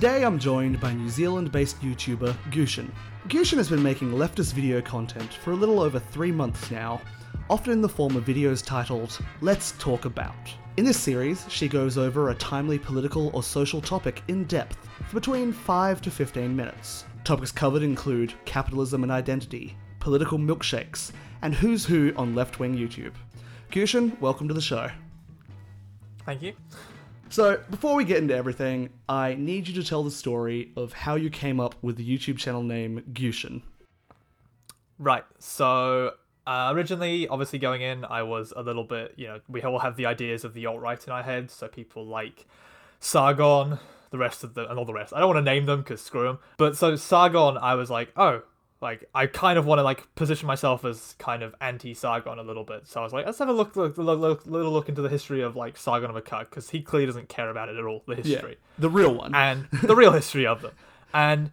[0.00, 2.90] Today I'm joined by New Zealand based YouTuber Gutian.
[3.28, 7.02] Gutian has been making leftist video content for a little over three months now,
[7.50, 10.34] often in the form of videos titled Let's Talk About.
[10.78, 15.16] In this series, she goes over a timely political or social topic in depth for
[15.16, 17.04] between 5 to 15 minutes.
[17.24, 23.12] Topics covered include capitalism and identity, political milkshakes, and who's who on left wing YouTube.
[23.70, 24.88] Gutian, welcome to the show.
[26.24, 26.54] Thank you.
[27.30, 31.14] So, before we get into everything, I need you to tell the story of how
[31.14, 33.62] you came up with the YouTube channel name Gutian.
[34.98, 35.24] Right.
[35.38, 36.12] So
[36.46, 39.96] uh, originally, obviously going in, I was a little bit, you know, we all have
[39.96, 41.54] the ideas of the alt right in our heads.
[41.54, 42.46] So people like
[43.00, 43.78] Sargon,
[44.10, 45.14] the rest of the, and all the rest.
[45.14, 46.38] I don't want to name them because screw them.
[46.58, 48.42] But so Sargon, I was like, oh,
[48.80, 52.42] like I kind of want to like position myself as kind of anti Sargon a
[52.42, 52.86] little bit.
[52.86, 55.42] So I was like, let's have a look, look, look, little look into the history
[55.42, 58.02] of like Sargon of Akkad because he clearly doesn't care about it at all.
[58.06, 59.34] The history, the real one.
[59.34, 60.72] and the real history of them,
[61.12, 61.50] and.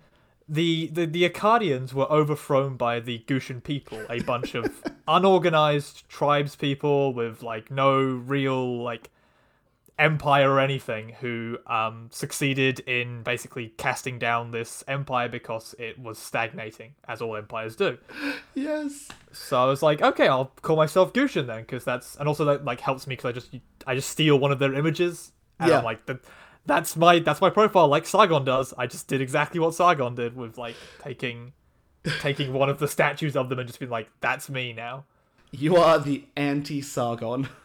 [0.49, 6.55] The, the the Akkadians were overthrown by the Gutian people, a bunch of unorganized tribes
[6.55, 9.09] people with like no real like
[9.99, 16.19] empire or anything who um, succeeded in basically casting down this empire because it was
[16.19, 17.97] stagnating, as all empires do.
[18.53, 19.07] yes.
[19.31, 22.63] So I was like, okay, I'll call myself Gutian then, because that's and also that
[22.65, 25.79] like helps me because I just I just steal one of their images, and Yeah.
[25.79, 26.19] I'm like, that,
[26.65, 28.73] that's my that's my profile, like Sargon does.
[28.77, 31.53] I just did exactly what Sargon did with like taking
[32.19, 35.05] taking one of the statues of them and just being like, that's me now.
[35.51, 37.49] You are the anti Sargon.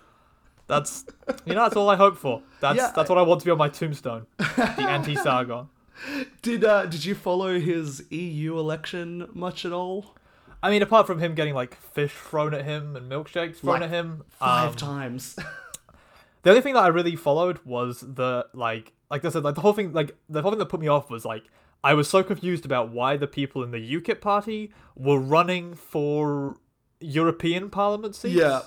[0.66, 1.04] That's
[1.44, 2.42] you know that's all I hope for.
[2.60, 4.26] That's Yeah, that's what I want to be on my tombstone.
[4.38, 5.68] The anti Sargon.
[6.42, 10.16] Did uh, did you follow his EU election much at all?
[10.62, 13.82] I mean, apart from him getting like fish thrown at him and milkshakes thrown Like,
[13.82, 15.34] at him, Five um, times.
[16.42, 19.60] the only thing that I really followed was the like like I said like the
[19.60, 21.44] whole thing like the whole thing that put me off was like
[21.84, 26.56] I was so confused about why the people in the UKIP party were running for
[27.00, 28.36] European Parliament seats.
[28.36, 28.62] Yeah.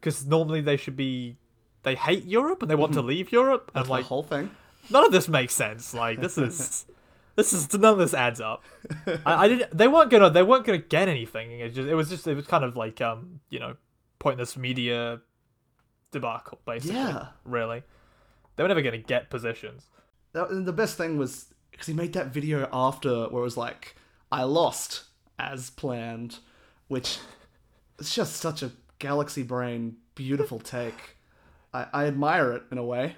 [0.00, 1.36] Because normally they should be
[1.82, 3.70] they hate Europe and they want to leave Europe.
[3.74, 4.50] And That's like the whole thing.
[4.90, 5.94] none of this makes sense.
[5.94, 6.86] Like this is
[7.36, 8.64] this is none of this adds up.
[9.06, 9.76] I, I didn't.
[9.76, 10.30] They weren't gonna.
[10.30, 11.60] They weren't gonna get anything.
[11.60, 11.88] It just.
[11.88, 12.26] It was just.
[12.26, 13.40] It was kind of like um.
[13.50, 13.76] You know,
[14.18, 15.20] pointless media
[16.10, 16.60] debacle.
[16.66, 16.96] Basically.
[16.96, 17.28] Yeah.
[17.44, 17.82] Really.
[18.56, 19.86] They were never gonna get positions.
[20.32, 23.56] That, and the best thing was because he made that video after where it was
[23.56, 23.94] like,
[24.32, 25.04] I lost
[25.38, 26.38] as planned,
[26.88, 27.18] which
[27.98, 31.16] it's just such a galaxy brain, beautiful take.
[31.72, 33.16] I, I admire it in a way.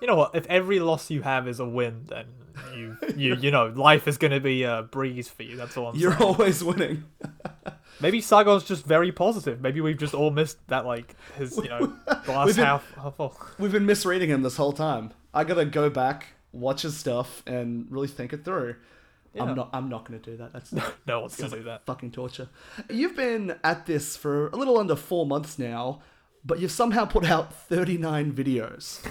[0.00, 0.34] You know what?
[0.34, 2.26] If every loss you have is a win, then
[2.74, 5.56] you you you know life is gonna be a breeze for you.
[5.56, 6.02] That's all I'm saying.
[6.02, 6.22] You're saying.
[6.24, 7.04] always winning.
[8.00, 9.60] Maybe Sargon's just very positive.
[9.60, 11.86] Maybe we've just all missed that like his you know
[12.24, 13.36] glass We've been- half half full.
[13.58, 15.12] We've been misreading him this whole time.
[15.32, 18.76] I gotta go back, watch his stuff, and really think it through.
[19.34, 19.44] Yeah.
[19.44, 19.70] I'm not.
[19.72, 20.52] I'm not gonna do that.
[20.52, 20.72] That's
[21.06, 21.84] No one's gonna do that.
[21.86, 22.48] fucking torture.
[22.90, 26.00] You've been at this for a little under four months now,
[26.44, 29.04] but you've somehow put out 39 videos.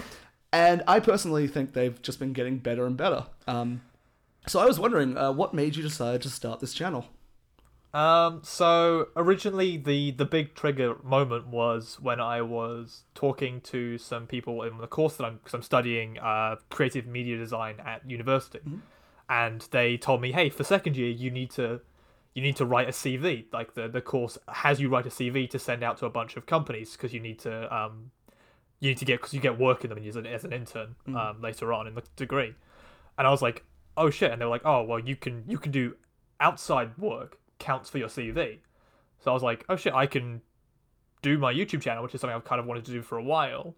[0.52, 3.26] And I personally think they've just been getting better and better.
[3.46, 3.82] Um,
[4.46, 7.06] so I was wondering, uh, what made you decide to start this channel?
[7.94, 14.26] Um, so originally the the big trigger moment was when I was talking to some
[14.26, 18.60] people in the course that I'm because I'm studying uh creative media design at university,
[19.28, 21.80] and they told me, hey, for second year you need to
[22.34, 23.46] you need to write a CV.
[23.52, 26.36] Like the the course has you write a CV to send out to a bunch
[26.36, 28.10] of companies because you need to um
[28.80, 30.94] you need to get because you get work in them as an, as an intern
[31.08, 32.54] um later on in the degree,
[33.16, 33.64] and I was like,
[33.96, 35.96] oh shit, and they were like, oh well you can you can do
[36.40, 38.58] outside work counts for your CV.
[39.20, 40.40] So I was like, oh shit, I can
[41.22, 43.22] do my YouTube channel, which is something I've kind of wanted to do for a
[43.22, 43.74] while,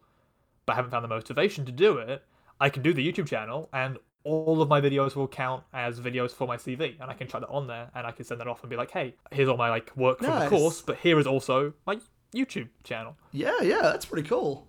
[0.66, 2.22] but haven't found the motivation to do it.
[2.60, 6.30] I can do the YouTube channel, and all of my videos will count as videos
[6.32, 8.48] for my CV, and I can chuck that on there, and I can send that
[8.48, 10.50] off and be like, hey, here's all my like work from Nice.
[10.50, 11.98] the course, but here is also my
[12.34, 13.16] YouTube channel.
[13.32, 14.66] Yeah, yeah, that's pretty cool.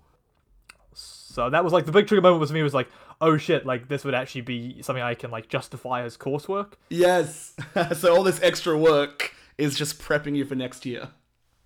[0.94, 2.90] So that was like the big trigger moment was for me was like,
[3.22, 6.74] oh shit, like this would actually be something I can like justify as coursework.
[6.90, 7.56] Yes.
[7.96, 11.10] so all this extra work is just prepping you for next year.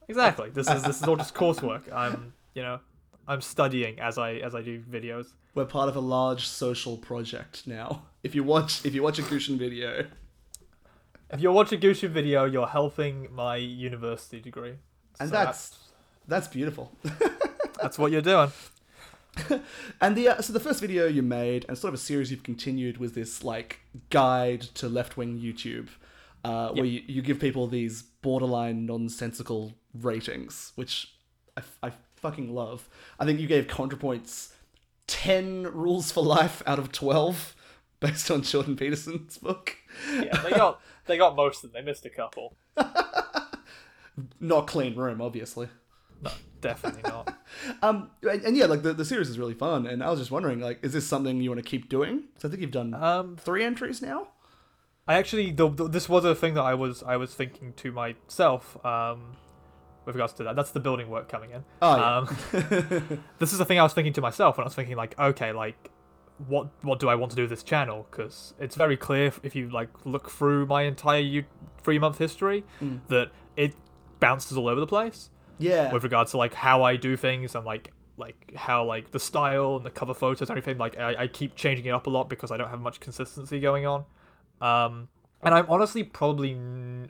[0.07, 0.49] Exactly.
[0.51, 1.91] This is this is all just coursework.
[1.91, 2.79] I'm you know
[3.27, 5.33] I'm studying as I as I do videos.
[5.55, 8.03] We're part of a large social project now.
[8.23, 10.05] If you watch, if you watch a Gutian video,
[11.31, 14.75] If you watch a Gutian video, you're helping my university degree.
[15.19, 15.77] and So that's
[16.27, 16.91] that's beautiful.
[17.81, 18.51] that's what you're doing.
[20.01, 22.43] And the uh, so the first video you made, and sort of a series you've
[22.43, 23.79] continued, was this like
[24.09, 25.87] guide to left wing YouTube,
[26.43, 31.13] uh, where you, you give people these borderline nonsensical ratings, which
[31.55, 32.87] I, I fucking love.
[33.19, 34.51] I think you gave ContraPoints
[35.07, 37.55] ten rules for life out of twelve
[37.99, 39.77] based on Jordan Peterson's book.
[40.13, 41.83] Yeah, they got they got most of them.
[41.83, 42.55] They missed a couple.
[44.39, 45.67] Not clean room, obviously.
[46.21, 46.31] No,
[46.61, 47.33] definitely not.
[47.81, 50.29] Um, and, and yeah, like the, the series is really fun, and I was just
[50.29, 52.23] wondering, like, is this something you want to keep doing?
[52.33, 54.27] Because I think you've done Um, three entries now.
[55.07, 57.91] I actually, the, the, this was a thing that I was I was thinking to
[57.93, 58.83] myself.
[58.85, 59.37] Um,
[60.05, 61.63] with regards to that, that's the building work coming in.
[61.81, 62.17] Oh yeah.
[62.17, 65.17] Um, this is the thing I was thinking to myself when I was thinking like,
[65.19, 65.89] okay, like,
[66.47, 68.07] what what do I want to do with this channel?
[68.09, 71.45] Because it's very clear if- you like look through my entire U-
[71.83, 72.99] three month history Mm.
[73.09, 73.73] that it
[74.19, 75.91] bounces all over the place yeah.
[75.93, 79.75] with regards to like how I do things and like like how like the style
[79.77, 80.77] and the cover photos and everything.
[80.77, 83.59] Like I, I keep changing it up a lot because I don't have much consistency
[83.59, 84.05] going on.
[84.61, 85.09] Um,
[85.45, 86.57] and I'm honestly probably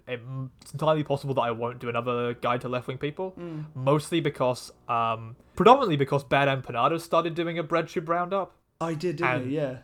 [0.07, 3.33] it's entirely possible that I won't do another guide to left wing people.
[3.39, 3.65] Mm.
[3.75, 8.53] Mostly because um, predominantly because Bad Empanadas started doing a breadtube roundup.
[8.81, 9.49] I did, didn't?
[9.49, 9.77] Yeah.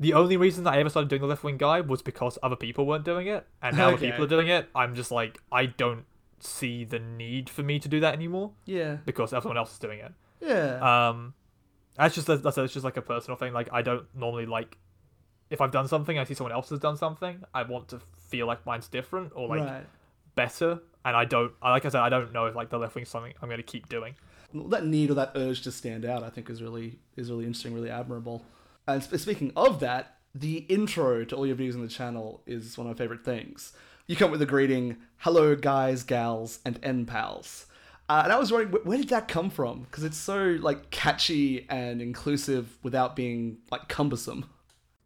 [0.00, 2.56] The only reason that I ever started doing the left wing guide was because other
[2.56, 3.96] people weren't doing it, and now Okay.
[4.06, 6.04] that people are doing it, I'm just like I don't
[6.40, 8.96] see the need for me to do that anymore Yeah.
[9.06, 10.12] because everyone else is doing it.
[10.40, 11.08] Yeah.
[11.08, 11.32] Um,
[11.96, 13.52] that's just that's, that's just like a personal thing.
[13.52, 14.76] Like I don't normally like
[15.50, 17.42] if I've done something, I see someone else has done something.
[17.52, 19.86] I want to feel like mine's different or like right.
[20.34, 21.52] better, and I don't.
[21.62, 23.58] I Like I said, I don't know if like the left wing something I'm going
[23.58, 24.14] to keep doing.
[24.54, 27.74] that need or that urge to stand out, I think, is really is really interesting,
[27.74, 28.44] really admirable.
[28.86, 32.76] And sp- speaking of that, the intro to all your videos on the channel is
[32.76, 33.72] one of my favorite things.
[34.06, 37.66] You come with the greeting, "Hello, guys, gals, and N pals,"
[38.08, 39.82] uh, and I was wondering wh- where did that come from?
[39.82, 44.46] Because it's so like catchy and inclusive without being like cumbersome.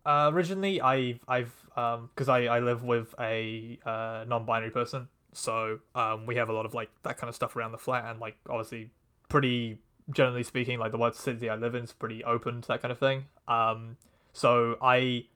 [0.09, 5.81] Uh, originally, I I've um because I I live with a uh, non-binary person, so
[5.95, 8.19] um we have a lot of like that kind of stuff around the flat, and
[8.19, 8.91] like obviously
[9.29, 9.79] pretty
[10.11, 12.91] generally speaking, like the word city I live in is pretty open to that kind
[12.93, 13.27] of thing.
[13.47, 13.99] Um,
[14.33, 15.27] so I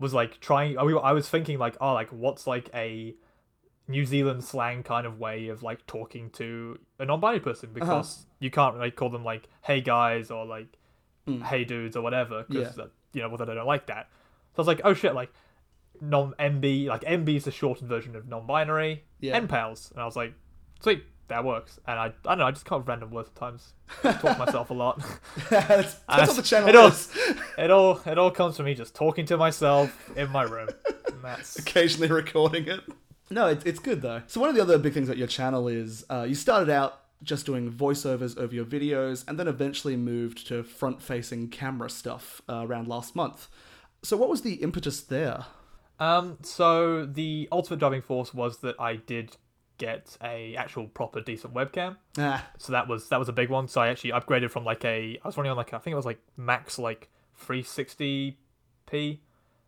[0.00, 0.76] was like trying.
[0.76, 3.14] I I was thinking like, oh, like what's like a
[3.86, 8.50] New Zealand slang kind of way of like talking to a non-binary person because you
[8.50, 10.66] can't like call them like hey guys or like
[11.28, 11.42] Mm.
[11.42, 12.84] hey dudes or whatever because Yeah.
[13.16, 14.08] You know whether they don't like that.
[14.52, 15.32] So I was like, oh shit, like
[16.00, 19.40] non MB like MB is the shortened version of non-binary Yeah.
[19.40, 20.34] NPALs, and I was like,
[20.80, 21.80] sweet, that works.
[21.88, 23.72] And I I don't know, I just come up random words sometimes.
[24.02, 25.02] Talk to myself a lot.
[25.50, 27.10] that's, that's what the channel it all- is.
[27.58, 30.68] It all it all comes from me just talking to myself in my room.
[31.10, 32.80] And that's occasionally recording it.
[33.30, 34.20] No, it's, it's good though.
[34.26, 37.00] So one of the other big things about your channel is uh, you started out
[37.22, 42.66] just doing voiceovers over your videos, and then eventually moved to front-facing camera stuff uh,
[42.66, 43.48] around last month.
[44.02, 45.46] So what was the impetus there?
[45.98, 49.36] Um, so the ultimate driving force was that I did
[49.78, 51.96] get a actual proper decent webcam.
[52.18, 53.68] Ah, So that was that was a big one.
[53.68, 55.96] So I actually upgraded from like a I was running on like I think it
[55.96, 57.08] was like max like
[57.46, 58.34] 360p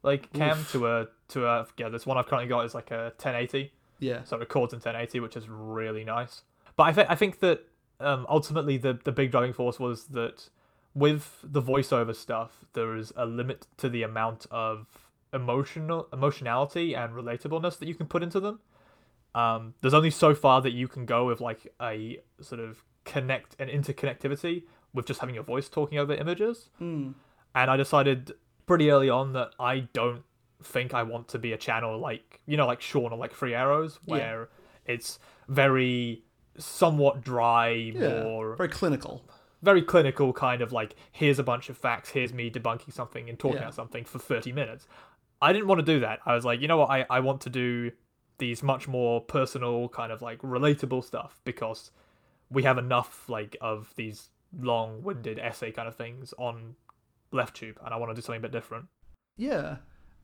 [0.03, 0.73] like cam Oof.
[0.73, 4.23] to a to a yeah this one I've currently got is like a 1080 yeah,
[4.23, 6.43] so it records in 1080 which is really nice.
[6.79, 7.59] But I think I think that
[8.01, 10.49] um, ultimately the the big driving force was that
[10.95, 14.87] with the voiceover stuff there is a limit to the amount of
[15.35, 18.59] emotional emotionality and relatableness that you can put into them
[19.35, 23.55] um, there's only so far that you can go with like a sort of connect
[23.59, 24.63] and interconnectivity
[24.95, 27.11] with just having your voice talking over images Hmm.
[27.55, 28.33] and i decided
[28.67, 30.23] pretty early on that i don't
[30.63, 33.55] think i want to be a channel like you know like Shaun or like Three
[33.55, 34.15] Arrows Yeah.
[34.15, 34.49] where
[34.87, 35.19] it's
[35.49, 36.25] very
[36.59, 39.25] somewhat dry yeah, more very clinical.
[39.63, 43.39] very clinical kind of like here's a bunch of facts here's me debunking something and
[43.39, 43.63] talking Yeah.
[43.65, 44.87] about something for 30 minutes.
[45.41, 46.19] I didn't want to do that.
[46.27, 46.91] I was like you know what?
[46.91, 47.93] I, I want to do
[48.39, 51.91] these much more personal kind of like relatable stuff because
[52.51, 54.29] we have enough like of these
[54.61, 56.75] long-winded essay kind of things on
[57.31, 58.87] left tube and i want to do something a bit different.
[59.37, 59.77] Yeah,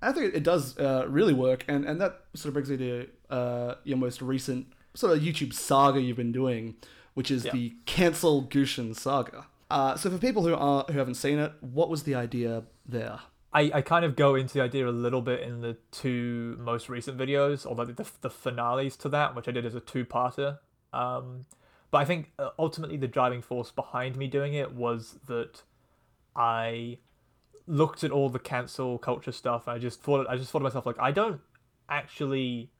[0.02, 2.76] I think it, it does uh, really work, and and that sort of brings me
[2.78, 6.76] to uh, your most recent sort of YouTube saga you've been doing,
[7.14, 7.52] which is Yeah.
[7.52, 9.46] the cancel Gutian saga.
[9.70, 13.20] Uh, so for people who are who haven't seen it, what was the idea there?
[13.52, 16.88] I, I kind of go into the idea a little bit in the two most
[16.88, 20.58] recent videos, although the, the finales to that, which I did as a two-parter.
[20.92, 21.46] Um,
[21.92, 25.62] but I think uh, ultimately the driving force behind me doing it was that
[26.34, 26.98] I
[27.68, 29.68] looked at all the cancel culture stuff.
[29.68, 31.40] And I just thought I just thought to myself like I don't
[31.88, 32.70] actually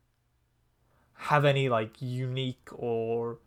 [1.16, 3.38] have any like unique or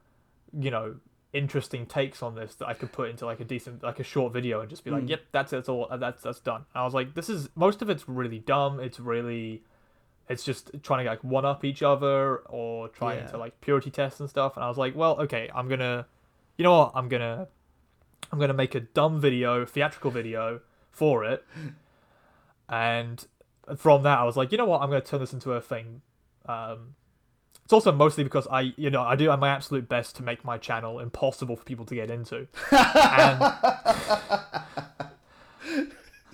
[0.57, 0.95] you know
[1.33, 4.33] interesting takes on this that I could put into like a decent like a short
[4.33, 5.09] video and just be like, Mm.
[5.09, 6.65] yep, that's it, that's all that's that's done.
[6.73, 8.79] And I was like, this is most of it's really dumb.
[8.79, 9.63] It's really
[10.29, 13.27] it's just trying to like one up each other or trying Yeah.
[13.27, 14.55] to like purity test and stuff.
[14.55, 16.07] And I was like, well, okay, I'm gonna
[16.57, 17.47] you know what, I'm gonna
[18.31, 21.45] I'm gonna make a dumb video, theatrical video for it.
[22.69, 23.25] And
[23.77, 26.01] from that, I was like, you know what, I'm to turn this into a thing.
[26.45, 26.95] Um,
[27.67, 30.57] it's also mostly because I, you know, I do my absolute best to make my
[30.57, 32.47] channel impossible for people to get into.
[32.71, 33.41] and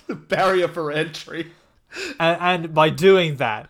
[0.05, 1.51] The barrier for entry.
[2.19, 3.67] and, and by doing that,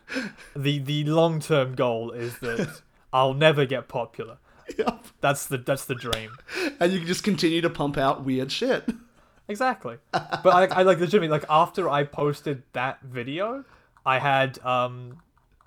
[0.53, 2.81] the the long term goal is that
[3.13, 4.39] I'll never get popular.
[4.77, 5.05] Yep.
[5.21, 6.35] That's the that's the dream.
[6.81, 8.89] And you can just continue to pump out weird shit.
[9.47, 9.99] Exactly.
[10.11, 13.63] But I, I like legitimately like after I posted that video,
[14.05, 15.19] I had um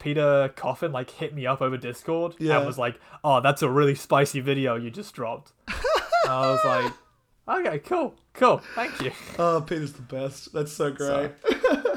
[0.06, 2.58] Peter Coffin like hit me up over Discord Yeah.
[2.58, 5.50] and was like, "Oh, that's a really spicy video you just dropped."
[6.28, 6.92] I was like,
[7.66, 10.52] "Okay, cool, cool, thank you." Oh, Peter's the best.
[10.52, 11.32] That's so great.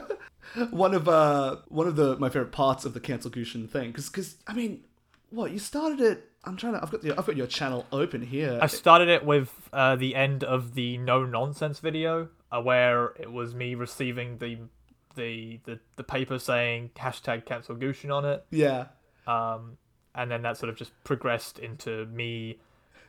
[0.71, 4.09] one of uh one of the my favorite parts of the cancel Gutian thing because
[4.09, 4.85] because I mean
[5.29, 8.23] what you started it I'm trying to I've got the I've got your channel open
[8.23, 13.13] here I started it with uh, the end of the no nonsense video, uh, where
[13.19, 14.57] it was me receiving the
[15.19, 18.39] the the, the paper saying hashtag cancel Gutian on it.
[18.51, 18.85] yeah
[19.27, 19.77] um,
[20.15, 22.57] and then that sort of just progressed into me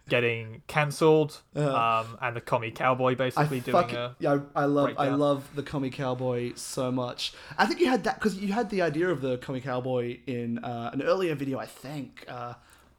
[0.08, 2.00] getting cancelled, Uh-huh.
[2.04, 5.08] um, and the commie cowboy I basically doing fucking a yeah I, I love I
[5.10, 8.82] love the commie cowboy so much I think you had that because you had the
[8.82, 12.54] idea of the commie cowboy in uh, an earlier video I think uh,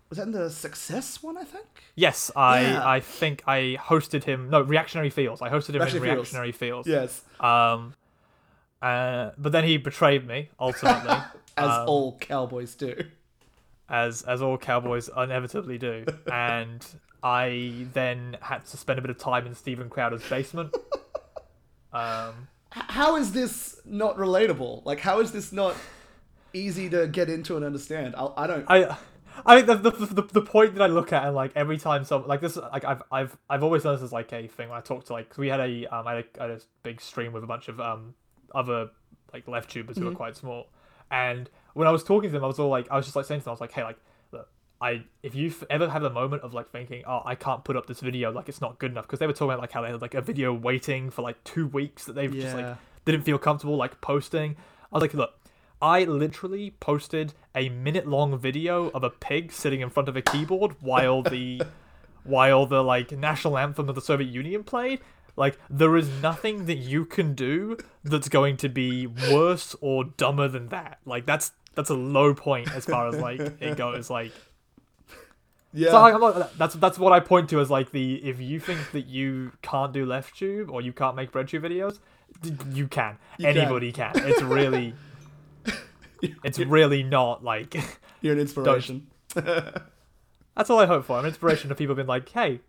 [0.10, 2.88] was that in the success one I think yes, I Yeah.
[2.96, 4.50] I think I hosted him.
[4.50, 5.42] No, reactionary feels.
[5.42, 6.88] I hosted him Reactionary in reactionary feels.
[6.88, 7.94] yes Um,
[8.82, 11.16] uh, but then he betrayed me ultimately,
[11.58, 12.96] as um, all cowboys do.
[13.90, 16.86] as as all cowboys inevitably do, and
[17.24, 20.76] I then had to spend a bit of time in Steven Crowder's basement.
[21.94, 24.86] Um, how is this not relatable?
[24.86, 25.76] Like how is this not
[26.54, 28.16] easy to get into and understand?
[28.16, 28.98] I, I don't I
[29.46, 32.26] I the, the, the, the point that I look at and like every time some
[32.28, 34.82] like this like I've I've I've always done this as like a thing when I
[34.82, 37.02] talk to like 'cause we had a um I had a, I had a big
[37.02, 38.14] stream with a bunch of um
[38.54, 38.90] other
[39.34, 40.18] like left tubers who are mm-hmm.
[40.18, 40.68] quite small.
[41.10, 43.26] And when I was talking to them I was all like I was just like
[43.26, 43.98] saying to them I was like hey like
[44.32, 44.48] look
[44.80, 47.88] I if you ever have a moment of like thinking oh I can't put up
[47.88, 49.90] this video like it's not good enough because they were talking about like how they
[49.90, 53.38] had like a video waiting for like two weeks that they've just like didn't feel
[53.38, 54.56] comfortable like posting.
[54.92, 55.34] I was like look
[55.82, 60.22] I literally posted a minute long video of a pig sitting in front of a
[60.22, 61.64] keyboard while the
[62.24, 65.00] while the like national anthem of the Soviet Union played.
[65.36, 70.48] Like there is nothing that you can do that's going to be worse or dumber
[70.48, 71.00] than that.
[71.06, 74.10] Like that's that's a low point as far as like it goes.
[74.10, 74.32] Like
[75.74, 78.40] yeah so like, I'm not, that's that's what I point to as like the if
[78.42, 82.00] you think that you can't do left tube or you can't make bread tube videos,
[82.42, 83.18] d- you can.
[83.38, 83.48] You.
[83.48, 84.12] Anybody can.
[84.16, 84.94] It's really
[86.44, 87.76] it's really not like
[88.22, 89.08] you're an inspiration
[90.56, 91.14] that's all I hope for.
[91.14, 92.60] I'm an inspiration to people being like, hey,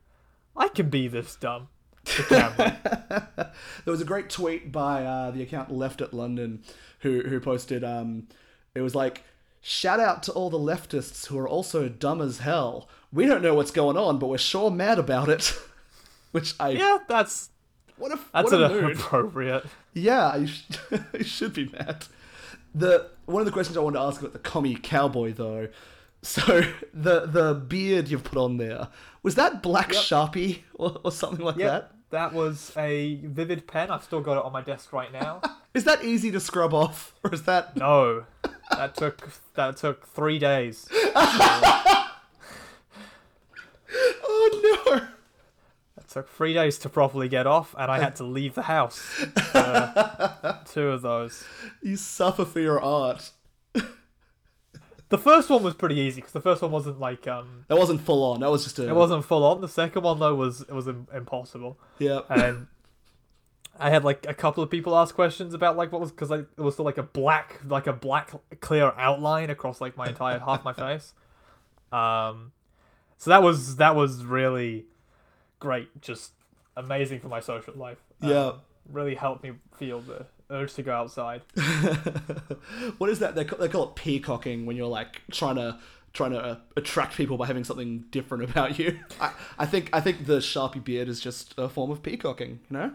[0.57, 1.69] I can be this dumb.
[3.85, 6.63] There was a great tweet by uh, the account Left at London,
[7.01, 7.83] who who posted.
[7.83, 8.29] Um,
[8.75, 9.25] it was like,
[9.61, 12.89] "Shout out to all the leftists who are also dumb as hell.
[13.13, 15.59] We don't know what's going on, but we're sure mad about it."
[16.33, 17.51] Which I yeah, that's
[17.97, 19.65] what a that's what a appropriate.
[19.93, 20.63] Yeah, you, sh-
[21.13, 22.05] you should be mad.
[22.75, 25.69] The one of the questions I wanted to ask about the commie cowboy though.
[26.23, 26.63] So
[26.95, 28.89] the the beard you've put on there
[29.23, 30.03] was that black Yep.
[30.03, 31.93] sharpie or, or something like Yeah, that?
[32.11, 33.91] that was a vivid pen.
[33.91, 35.41] I've still got it on my desk right now.
[35.75, 38.27] Is that easy to scrub off, or is that No,
[38.71, 40.87] that took that took three days.
[44.25, 45.07] Oh no!
[45.97, 48.99] That took three days to properly get off, and I had to leave the house.
[48.99, 51.45] for two of those.
[51.83, 53.31] You suffer for your art.
[55.13, 58.01] The first one was pretty easy because the first one wasn't like um, That wasn't
[58.01, 58.41] full on.
[58.41, 58.89] That was just a.
[58.89, 59.61] it wasn't full on.
[59.61, 61.79] The second one though was it was im- impossible.
[61.99, 62.21] Yeah.
[62.31, 62.67] and
[63.79, 66.47] I had like a couple of people ask questions about like what was because like
[66.57, 70.39] it was still like a black like a black clear outline across like my entire
[70.39, 71.13] half my face.
[71.93, 72.53] Um,
[73.19, 74.87] so that was that was really
[75.59, 76.33] great, just
[76.77, 77.99] amazing for my social life.
[78.23, 78.53] Um, Yeah.
[78.91, 81.43] really helped me feel the urge to go outside.
[82.99, 83.35] what is that?
[83.35, 85.79] They call, they call it peacocking when you're like trying to
[86.13, 88.99] trying to uh, attract people by having something different about you.
[89.21, 92.61] I, I think I think the sharpie beard is just a form of peacocking.
[92.71, 92.93] You know.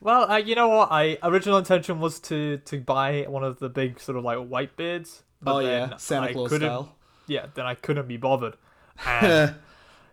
[0.00, 0.88] Well, uh, you know what?
[0.90, 4.76] I original intention was to to buy one of the big sort of like white
[4.76, 5.22] beards.
[5.42, 6.94] But oh yeah, Santa I Claus style.
[7.26, 8.56] Yeah, then I couldn't be bothered.
[9.06, 9.54] And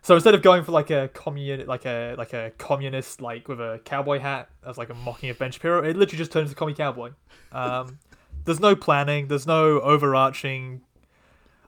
[0.06, 3.60] So instead of going for like a commun like a like a communist like with
[3.60, 6.54] a cowboy hat as like a mocking of Ben Shapiro, it literally just turns to
[6.54, 7.10] commie cowboy.
[7.50, 7.98] Um,
[8.44, 10.82] there's no planning, there's no overarching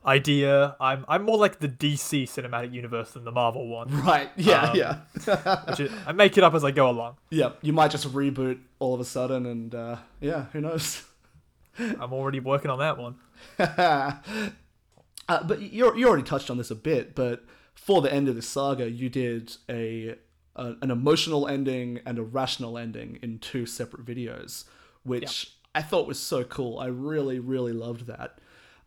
[0.06, 0.76] idea.
[0.78, 3.88] I'm I'm more like the DC cinematic universe than the Marvel one.
[4.04, 4.30] Right.
[4.36, 4.70] Yeah.
[4.70, 5.74] Um, yeah.
[5.76, 7.16] Is, I make it up as I go along.
[7.30, 7.54] yeah.
[7.60, 11.02] You might just reboot all of a sudden, and uh, yeah, who knows?
[11.80, 13.16] I'm already working on that one.
[15.30, 17.44] Uh, but you you already touched on this a bit, but
[17.78, 20.16] for the end of this saga, you did a,
[20.56, 24.64] a an emotional ending and a rational ending in two separate videos,
[25.04, 26.78] which I thought was so cool.
[26.78, 28.38] I really really loved that.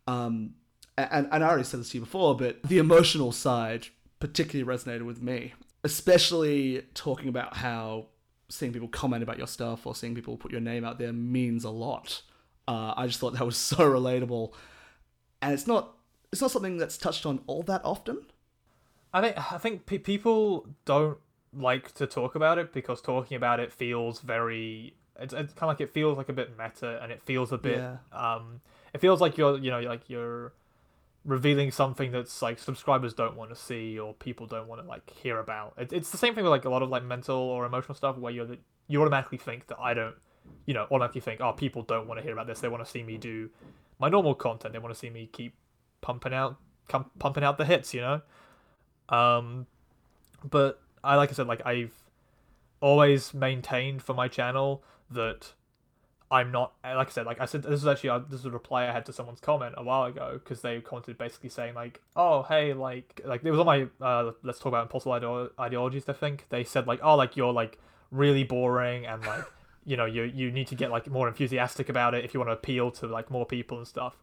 [0.08, 0.56] Um,
[0.98, 3.88] and and I already said this to you before, but the emotional side
[4.20, 8.08] particularly resonated with me, especially talking about how
[8.50, 11.64] seeing people comment about your stuff or seeing people put your name out there means
[11.64, 12.22] a lot.
[12.68, 14.54] Uh, I just thought that was so relatable,
[15.42, 15.96] and it's not
[16.32, 18.26] it's not something that's touched on all that often.
[19.14, 21.18] I think I think pe- people don't
[21.54, 24.96] like to talk about it because talking about it feels very.
[25.20, 27.58] It's, it's kind of like it feels like a bit meta, and it feels a
[27.58, 27.78] bit.
[27.78, 27.98] Yeah.
[28.12, 28.62] Um,
[28.94, 30.54] it feels like you're you know like you're
[31.24, 35.10] revealing something that's like subscribers don't want to see or people don't want to like
[35.10, 35.74] hear about.
[35.78, 38.18] It, it's the same thing with like a lot of like mental or emotional stuff
[38.18, 40.16] where you're the, you automatically think that I don't,
[40.66, 42.60] you know, automatically think oh people don't want to hear about this.
[42.60, 43.50] They want to see me do
[44.00, 44.74] my normal content.
[44.74, 45.54] They want to see me keep
[46.02, 48.22] pumping out com- pumping out the hits, you know.
[49.12, 49.68] Um,
[50.50, 51.94] but I like I said, like I've
[52.80, 55.54] always maintained for my channel that
[56.32, 58.52] I'm not like I said, like I said, this is actually uh, this is a
[58.52, 62.02] reply I had to someone's comment a while ago because they commented basically saying like,
[62.16, 66.08] oh hey, like like it was on my uh, let's talk about impossible ideo- ideologies.
[66.08, 67.80] I think they said like, oh like you're like
[68.12, 69.44] really boring and like
[69.86, 72.50] you know you you need to get like more enthusiastic about it if you want
[72.50, 74.16] to appeal to like more people and stuff.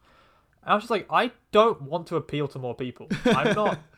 [0.63, 3.09] And I was just like, I don't want to appeal to more people.
[3.27, 3.79] I'm not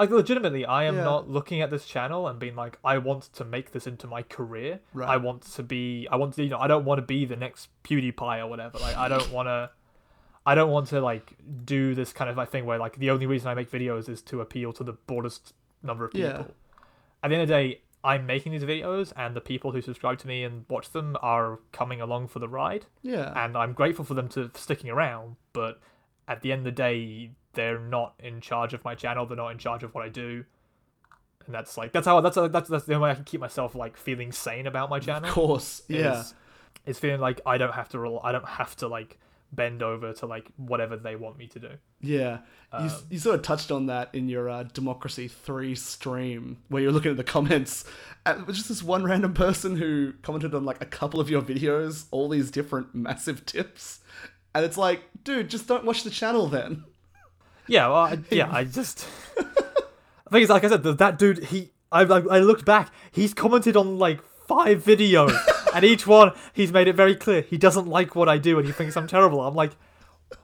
[0.00, 1.04] like legitimately i am Yeah.
[1.04, 4.22] not looking at this channel and being like i want to make this into my
[4.22, 5.08] career Right.
[5.08, 7.36] i want to be i want to you know i don't want to be the
[7.36, 9.70] next pewdiepie or whatever like i don't want to
[10.46, 13.26] i don't want to like do this kind of like thing where like the only
[13.26, 16.44] reason i make videos is to appeal to the broadest number of people Yeah.
[17.22, 20.18] at the end of the day i'm making these videos and the people who subscribe
[20.18, 24.04] to me and watch them are coming along for the ride Yeah, and I'm grateful
[24.06, 25.36] for them to for sticking around.
[25.52, 25.78] But
[26.26, 29.26] at the end of the day, they're not in charge of my channel.
[29.26, 30.44] They're not in charge of what I do,
[31.46, 33.74] and that's like that's how that's that's that's the only way I can keep myself
[33.74, 35.28] like feeling sane about my channel.
[35.28, 35.82] of course.
[35.88, 36.34] Yeah, is,
[36.86, 39.18] is feeling like I don't have to rel- I don't have to like
[39.52, 41.70] bend over to like whatever they want me to do.
[42.00, 42.38] yeah.
[42.72, 46.80] you, Um, you sort of touched on that in your uh, Democracy Three stream, where
[46.80, 47.84] you're looking at the comments.
[48.24, 51.28] And it was just this one random person who commented on like a couple of
[51.28, 53.98] your videos, all these different massive tips,
[54.54, 56.84] and it's like, dude, just don't watch the channel then.
[57.70, 59.06] Yeah, well, I, yeah, I just.
[59.38, 61.44] I think it's like I said, that dude.
[61.44, 62.92] He, I, I, I looked back.
[63.12, 65.36] He's commented on like five videos,
[65.74, 68.66] and each one he's made it very clear he doesn't like what I do, and
[68.66, 69.40] he thinks I'm terrible.
[69.40, 69.70] I'm like,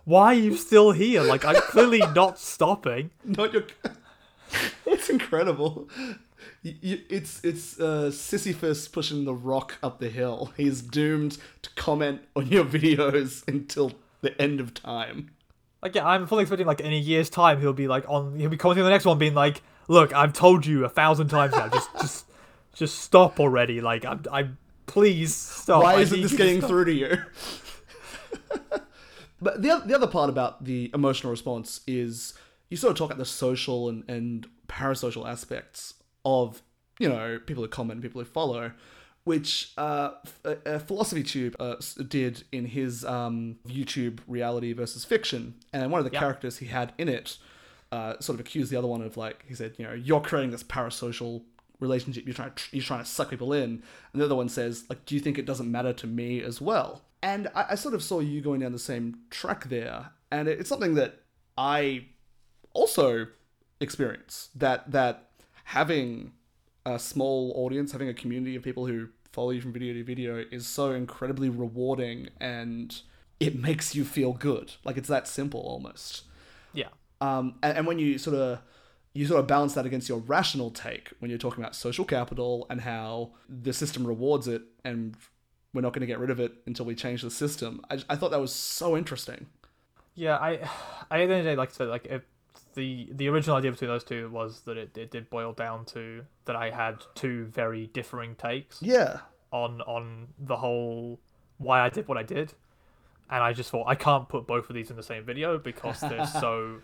[0.05, 1.23] why are you still here?
[1.23, 3.11] Like, I'm clearly not stopping.
[3.25, 3.65] Not your.
[4.87, 5.89] it's incredible.
[6.63, 10.53] You, you, it's it's uh, Sisyphus pushing the rock up the hill.
[10.57, 15.31] He's doomed to comment on your videos until the end of time.
[15.87, 18.37] Like, yeah, I'm fully expecting like in a year's time he'll be like on.
[18.41, 21.29] He'll be commenting on the next one, being like, "Look, I've told you a thousand
[21.29, 21.69] times now.
[21.69, 22.27] Just, just,
[22.75, 23.81] just stop already.
[23.81, 24.59] Like, I'm, I'm.
[24.87, 25.85] Please stop.
[25.85, 27.19] Why I isn't this to getting stop." through to you?
[29.41, 32.35] but the, the other part about the emotional response is
[32.69, 35.95] you sort of talk about the social and, and parasocial aspects
[36.25, 36.63] of,
[36.99, 38.73] you know, people who comment, people who follow,
[39.27, 40.11] which uh,
[40.45, 41.75] uh, Philosophy Tube uh,
[42.07, 45.55] did in his um, YouTube reality versus fiction.
[45.73, 46.21] And one of the Yeah.
[46.21, 47.37] characters he had in it
[47.91, 50.53] uh, sort of accused the other one of like he said, you know, you're creating
[50.53, 51.43] this parasocial
[51.81, 52.25] relationship.
[52.25, 55.05] You're trying to, you're trying to suck people in, and the other one says like,
[55.07, 57.03] do you think it doesn't matter to me as well?
[57.21, 60.61] And I, I sort of saw you going down the same track there, and it,
[60.61, 61.23] it's something that
[61.59, 62.07] I
[62.75, 63.27] also
[63.81, 65.31] experience that that
[65.65, 66.33] having
[66.85, 70.43] a small audience, having a community of people who follow you from video to video
[70.51, 73.03] is so incredibly rewarding and
[73.39, 74.73] it makes you feel good.
[74.83, 76.23] Like it's that simple almost.
[76.73, 76.89] Yeah.
[77.21, 78.61] Um, and, and when you sort of
[79.13, 82.67] you sort of balance that against your rational take when you're talking about social capital
[82.71, 85.15] and how the system rewards it and
[85.75, 87.83] we're not going to get rid of it until we change the system.
[87.91, 89.49] I, I thought that was so interesting.
[90.15, 90.51] Yeah, I,
[91.11, 92.23] I at the end of the day, like I said, like if
[92.77, 96.25] the the original idea between those two was that it, it did boil down to
[96.45, 99.19] that I had two very differing takes Yeah.
[99.51, 101.19] on on the whole
[101.59, 102.53] why I did what I did,
[103.31, 106.01] and I just thought I can't put both of these in the same video because
[106.01, 106.81] they're so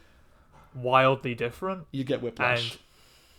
[0.75, 1.87] wildly different.
[1.93, 2.73] You get whiplash.
[2.73, 2.79] And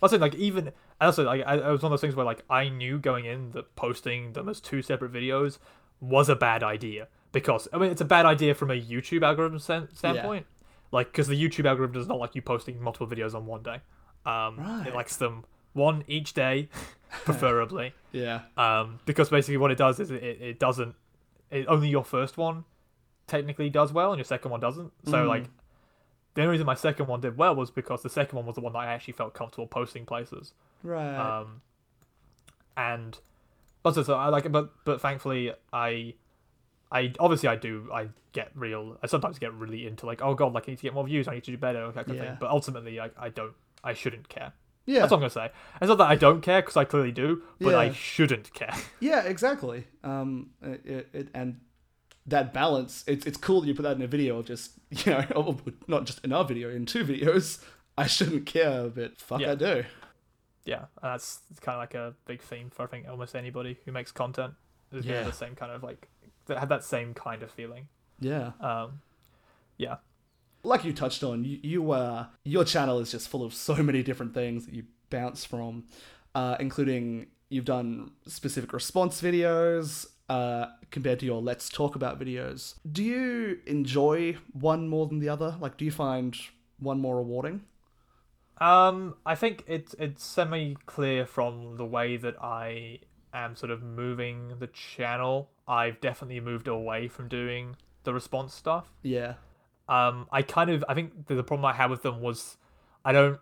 [0.01, 2.69] also, like even also like I, it was one of those things where like I
[2.69, 5.57] knew going in that posting them as two separate videos
[5.99, 9.59] was a bad idea because I mean it's a bad idea from a YouTube algorithm
[9.59, 10.45] stand- standpoint,
[10.93, 13.81] like because the YouTube algorithm does not like you posting multiple videos on one day.
[14.25, 14.87] Um, Right.
[14.87, 16.69] it likes them one each day,
[17.25, 17.93] preferably.
[18.13, 18.41] yeah.
[18.57, 20.95] um, because basically what it does is it, it doesn't
[21.51, 22.63] it, only your first one
[23.27, 24.91] technically does well and your second one doesn't.
[25.05, 25.27] So Mhm.
[25.27, 25.45] like
[26.35, 28.61] the only reason my second one did well was because the second one was the
[28.61, 30.53] one that I actually felt comfortable posting places.
[30.83, 31.15] Right.
[31.15, 31.61] Um,
[32.75, 33.17] and
[33.83, 36.13] but so, so I like it, but but thankfully I,
[36.93, 40.53] I obviously I do I get real I sometimes get really into like oh god
[40.53, 42.15] like I need to get more views I need to do better that kind of
[42.15, 42.29] Yeah.
[42.31, 42.37] thing.
[42.39, 43.53] But ultimately I, I don't
[43.83, 44.53] I shouldn't care.
[44.85, 44.99] yeah.
[44.99, 45.51] That's what I'm gonna say.
[45.81, 48.73] It's not that I don't care because I clearly do, but I shouldn't care.
[48.99, 49.85] Yeah, exactly.
[50.03, 51.59] Um, it, it, and
[52.27, 54.39] that balance, it's it's cool that you put that in a video.
[54.39, 54.71] Of just
[55.05, 57.61] you know, not just in our video, in two videos.
[57.97, 59.51] I shouldn't care, but fuck, Yeah.
[59.51, 59.83] I do.
[60.65, 63.91] yeah, and that's kind of like a big theme for I think almost anybody who
[63.91, 64.53] makes content
[64.91, 65.15] is Yeah.
[65.15, 65.23] yeah.
[65.23, 66.07] the same kind of like
[66.45, 67.87] that had that same kind of feeling.
[68.19, 69.01] Yeah, Um,
[69.77, 69.97] yeah,
[70.63, 74.03] like you touched on, you, you uh, your channel is just full of so many
[74.03, 75.85] different things that you bounce from,
[76.35, 80.07] uh, including you've done specific response videos.
[80.29, 85.27] Uh, compared to your let's talk about videos, do you enjoy one more than the
[85.29, 85.57] other?
[85.59, 86.35] Like, do you find
[86.79, 87.61] one more rewarding?
[88.59, 92.99] Um, I think it's it's semi clear from the way that I
[93.33, 95.49] am sort of moving the channel.
[95.67, 98.91] I've definitely moved away from doing the response stuff.
[99.01, 99.35] Yeah,
[99.87, 102.57] Um, I kind of I think the, the problem I had with them was
[103.05, 103.39] I don't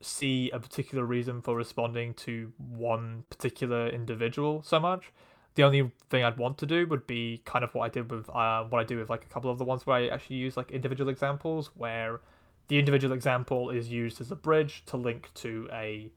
[0.00, 5.12] see a particular reason for responding to one particular individual so much.
[5.54, 8.28] The only thing I'd want to do would be kind of what I did with
[8.28, 10.56] uh, what I do with like a couple of the ones where I actually use
[10.56, 12.20] like individual examples where
[12.68, 16.10] the individual example is used as a bridge to link to a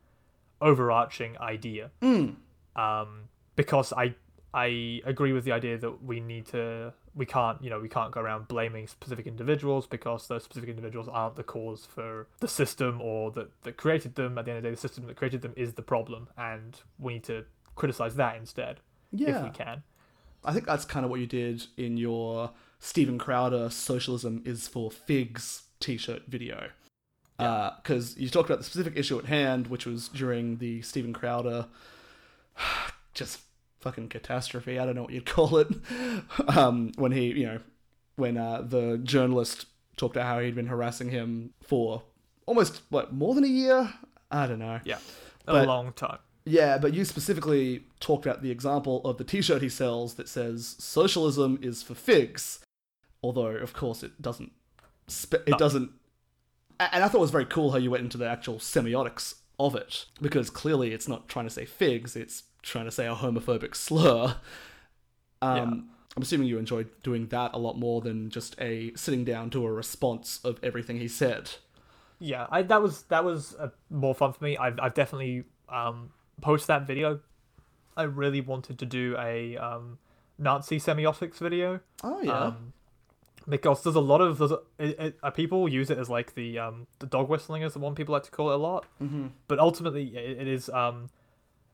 [0.61, 1.91] overarching idea.
[2.75, 4.15] Um, because I
[4.57, 8.11] I agree with the idea that we need to we can't you know we can't
[8.11, 12.99] go around blaming specific individuals because those specific individuals aren't the cause for the system
[12.99, 14.35] or that that created them.
[14.35, 16.75] At the end of the day, the system that created them is the problem, and
[16.97, 18.79] we need to criticize that instead
[19.11, 19.37] yeah.
[19.37, 19.83] if we can.
[20.43, 24.89] I think that's kind of what you did in your Steven Crowder "Socialism is for
[24.89, 26.69] Figs" T-shirt video.
[27.37, 31.13] Because uh, you talked about the specific issue at hand, which was during the Steven
[31.13, 31.67] Crowder
[33.13, 33.41] just
[33.87, 34.77] fucking catastrophe.
[34.79, 35.67] I don't know what you'd call it.
[36.49, 37.59] um, when he, you know,
[38.17, 42.03] when uh, the journalist talked about how he'd been harassing him for
[42.45, 43.93] almost what more than a year.
[44.29, 44.79] I don't know.
[44.83, 44.97] Yeah,
[45.47, 46.19] a But- long time.
[46.49, 50.77] Yeah, but you specifically talked about the example of the T-shirt he sells that says
[50.79, 52.59] "Socialism is for figs,"
[53.21, 54.53] although of course it doesn't.
[55.07, 55.57] Spe- it No.
[55.57, 55.91] doesn't.
[56.79, 59.75] And I thought it was very cool how you went into the actual semiotics of
[59.75, 63.75] it because clearly it's not trying to say figs; it's trying to say a homophobic
[63.75, 64.35] slur.
[65.41, 69.49] Um, I'm assuming you enjoyed doing that a lot more than just a sitting down
[69.51, 71.51] to a response of everything he said.
[72.19, 74.57] Yeah, I that was that was uh, more fun for me.
[74.57, 77.19] I've I've definitely um post that video.
[77.95, 79.99] I really wanted to do a um
[80.37, 81.79] Nazi semiotics video.
[82.03, 82.73] Oh yeah, Um,
[83.49, 86.35] because there's a lot of there's a, it, it, uh, people use it as like
[86.35, 88.85] the um the dog whistling is the one people like to call it a lot.
[89.01, 89.27] mm-hmm.
[89.47, 91.09] But ultimately, it, it is um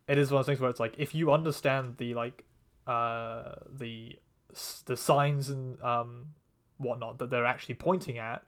[0.07, 2.43] it is one of those things where it's like if you understand the like
[2.85, 4.17] uh the
[4.85, 6.27] the signs and um
[6.77, 8.43] whatnot that they're actually pointing at,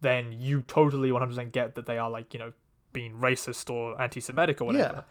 [0.00, 2.52] then you totally 100% get that they are like you know
[2.92, 5.04] being racist or anti-Semitic or whatever.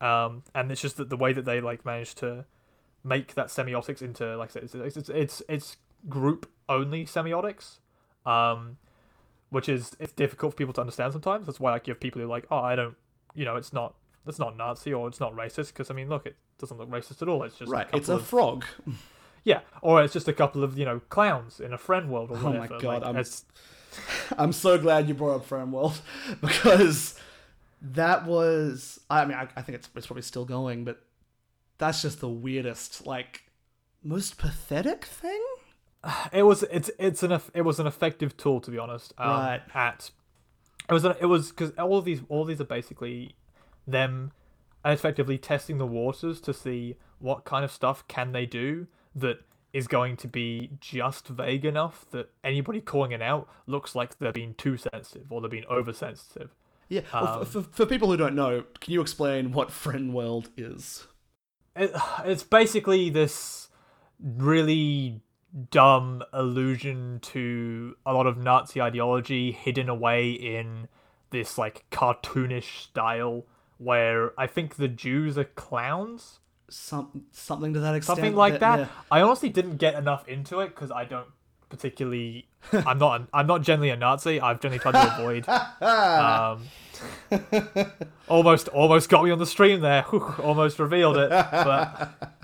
[0.00, 2.44] Um, and it's just that the way that they like manage to
[3.04, 5.76] make that semiotics into like I said, it's it's it's, it's
[6.08, 7.78] group only semiotics,
[8.26, 8.76] um,
[9.50, 11.46] which is it's difficult for people to understand sometimes.
[11.46, 12.94] That's why I give people who are like, oh, I don't,
[13.34, 13.94] you know, it's not
[14.26, 17.22] it's not Nazi or it's not racist because I mean, look, it doesn't look racist
[17.22, 17.42] at all.
[17.42, 17.88] It's just right.
[17.92, 18.64] A It's a of, frog.
[19.44, 22.36] yeah, or it's just a couple of you know clowns in a friend world or
[22.38, 22.66] Oh my.
[22.68, 23.44] God, like, I'm- it's-
[24.38, 26.00] I'm so glad you brought up Frenworld
[26.40, 27.18] because
[27.82, 29.00] that was.
[29.10, 31.02] I mean, I, I think it's, it's probably still going, but
[31.78, 33.42] that's just the weirdest, like,
[34.02, 35.42] most pathetic thing.
[36.32, 39.12] it was it's it's an it was an effective tool to be honest.
[39.18, 39.62] Um, Right.
[39.74, 40.10] At
[40.88, 43.34] it was it was because all of these all of these are basically
[43.86, 44.32] them
[44.84, 49.38] effectively testing the waters to see what kind of stuff can they do that
[49.72, 54.32] is going to be just vague enough that anybody calling it out looks like they're
[54.32, 56.50] being too sensitive or they're being oversensitive.
[56.88, 57.02] Yeah.
[57.12, 61.06] Um, for, for people who don't know, can you explain what friend world is?
[61.76, 61.92] it,
[62.24, 63.68] it's basically this
[64.20, 65.20] really
[65.70, 70.88] dumb allusion to a lot of Nazi ideology hidden away in
[71.30, 73.44] this like cartoonish style
[73.78, 76.38] where I think the Jews are clowns,
[76.68, 78.16] Some something to that extent.
[78.16, 78.78] something like that.
[78.80, 78.86] yeah.
[79.10, 81.28] I honestly didn't get enough into it because I don't
[81.72, 82.46] particularly.
[82.72, 83.28] I'm not.
[83.32, 84.40] I'm not generally a Nazi.
[84.40, 85.48] I've generally tried to avoid.
[85.82, 86.62] Um,
[88.28, 90.04] almost, almost got me on the stream there.
[90.42, 92.38] Almost revealed it, but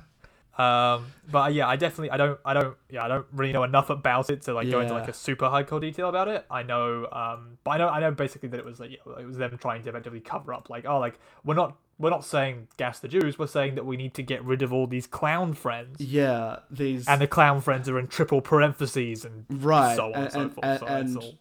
[0.58, 3.90] Um, but yeah, I definitely I don't I don't yeah I don't really know enough
[3.90, 6.44] about it to like go into like a super hardcore detail about it.
[6.50, 9.26] I know um, but I know I know basically that it was like yeah, it
[9.26, 12.68] was them trying to effectively cover up like oh like we're not we're not saying
[12.76, 15.52] gas the Jews, we're saying that we need to get rid of all these clown
[15.52, 16.00] friends.
[16.00, 20.22] Yeah, these And the clown friends are in triple parentheses and right, so on and,
[20.24, 20.64] and, so forth.
[20.64, 21.34] and, so and all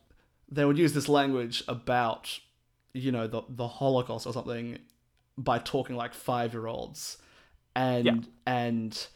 [0.50, 2.40] they would use this language about
[2.94, 4.80] you know the the Holocaust or something
[5.38, 7.18] by talking like five year olds,
[7.78, 8.20] and Yeah.
[8.46, 9.08] and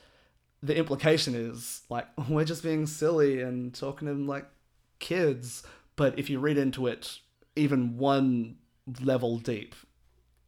[0.63, 4.45] the implication is like we're just being silly and talking to them like
[5.00, 5.63] kids.
[5.97, 7.19] But if you read into it,
[7.56, 8.58] even one
[9.02, 9.76] level deep,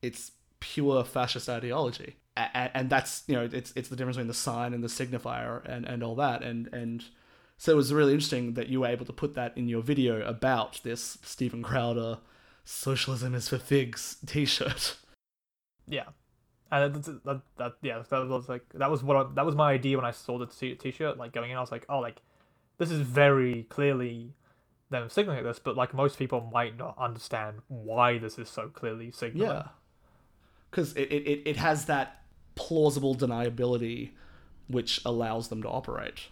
[0.01, 4.33] it's pure fascist ideology, and, and that's you know it's it's the difference between the
[4.33, 7.03] sign and the signifier and and all that, and and
[7.57, 10.21] so it was really interesting that you were able to put that in your video
[10.25, 12.19] about this Steven Crowder
[12.63, 14.97] "Socialism is for Figs" T-shirt.
[15.87, 16.05] Yeah,
[16.73, 19.71] and that, that, that yeah that was like that was what I, that was my
[19.71, 21.17] idea when I saw the t- t-shirt.
[21.17, 22.21] Like going in, I was like, oh, like
[22.79, 24.33] this is very clearly
[24.89, 29.11] them signaling this, but like most people might not understand why this is so clearly
[29.11, 29.51] signaling.
[29.51, 29.67] Yeah,
[30.71, 32.23] because it, it it has that
[32.55, 34.11] plausible deniability,
[34.67, 36.27] which allows them to operate.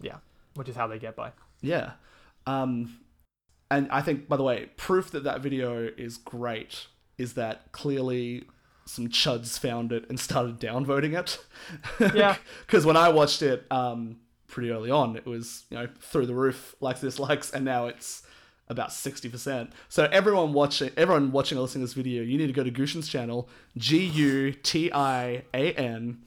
[0.00, 0.16] yeah,
[0.54, 1.32] which is how they get by.
[1.60, 1.92] Yeah.
[2.46, 2.98] Um,
[3.70, 6.86] and I think, by the way, proof that that video is great
[7.18, 8.44] is that clearly
[8.84, 11.38] some chuds found it and started downvoting it.
[12.14, 12.36] Yeah.
[12.66, 16.34] Because when I watched it um, pretty early on, it was you know through the
[16.34, 18.22] roof likes dislikes, and now it's
[18.68, 19.72] about sixty percent.
[19.88, 22.70] So everyone watching, everyone watching or listening to this video, you need to go to
[22.70, 26.22] Gutian's channel, G U T I A N,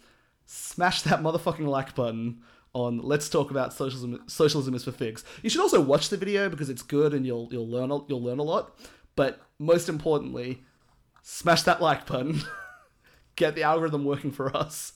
[0.45, 2.41] smash that motherfucking like button
[2.73, 6.49] on let's talk about socialism socialism is for figs you should also watch the video
[6.49, 8.75] because it's good and you'll you'll learn you'll learn a lot
[9.15, 10.63] but most importantly
[11.23, 12.41] smash that like button
[13.35, 14.93] get the algorithm working for us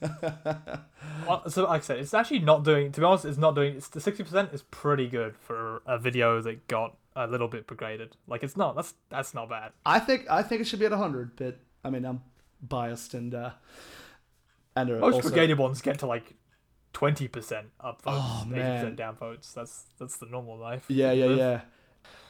[0.00, 2.92] Uh, So like I said, it's actually not doing.
[2.92, 3.76] To be honest, it's not doing.
[3.76, 7.66] It's the sixty percent is pretty good for a video that got a little bit
[7.66, 8.16] degraded.
[8.26, 8.76] Like it's not.
[8.76, 9.72] That's that's not bad.
[9.84, 12.22] i think i think it should be at 100 but i mean i'm
[12.62, 13.50] biased and uh
[14.76, 16.34] and uh, Most also, degraded ones get to like
[16.92, 19.52] twenty percent up votes, Oh, eighty percent down votes.
[19.52, 20.84] That's that's the normal life.
[20.88, 21.38] yeah yeah Live.
[21.38, 21.60] yeah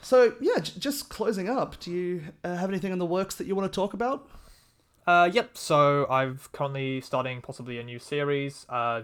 [0.02, 3.46] so yeah j- just closing up do you uh, have anything in the works that
[3.46, 4.28] you want to talk about
[5.06, 5.56] Uh, yep.
[5.56, 8.66] So I've currently starting possibly a new series.
[8.68, 9.02] Uh,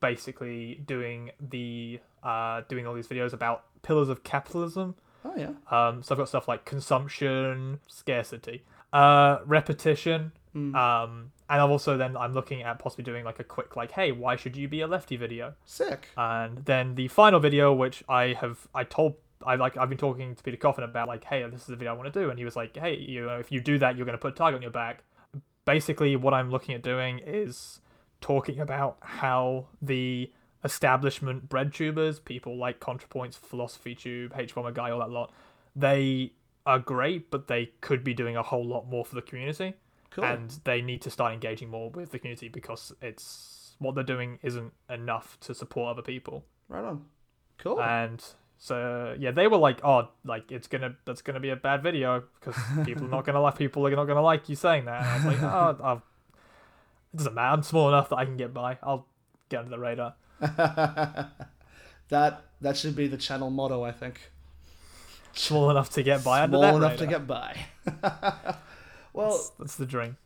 [0.00, 4.94] basically doing the uh doing all these videos about pillars of capitalism.
[5.24, 10.32] oh yeah Um, so I've got stuff like consumption, scarcity, uh, repetition.
[10.54, 14.12] Um, and I've also then I'm looking at possibly doing like a quick like, hey,
[14.12, 15.54] why should you be a lefty video?
[15.64, 19.14] sick And then the final video, which I have, I told,
[19.46, 21.94] I like, I've been talking to Peter Coffin about like, hey, this is the video
[21.94, 23.96] I want to do, and he was like, hey, you know, if you do that,
[23.96, 25.04] you're going to put a target on your back.
[25.64, 27.80] Basically, what I'm looking at doing is
[28.20, 30.30] talking about how the
[30.64, 35.32] establishment bread tubers, people like ContraPoints, Philosophy Tube, hbomberguy, all that lot,
[35.74, 36.32] they
[36.66, 39.74] are great, but they could be doing a whole lot more for the community.
[40.10, 40.24] Cool.
[40.24, 44.38] And they need to start engaging more with the community because it's what they're doing
[44.42, 46.44] isn't enough to support other people.
[46.68, 47.06] Right on.
[47.58, 47.80] Cool.
[47.80, 48.22] And
[48.62, 52.22] so yeah they were like oh like it's gonna that's gonna be a bad video
[52.38, 52.54] because
[52.86, 55.16] people are not gonna like people are not gonna like you saying that and i
[55.16, 56.02] was like oh I'll,
[57.12, 59.04] it doesn't matter i'm small enough that i can get by i'll
[59.48, 60.14] get under the radar
[62.08, 64.30] that that should be the channel motto, I think.
[65.32, 67.56] small enough to get by Small enough to get by.
[69.12, 70.16] well, that's, that's the dream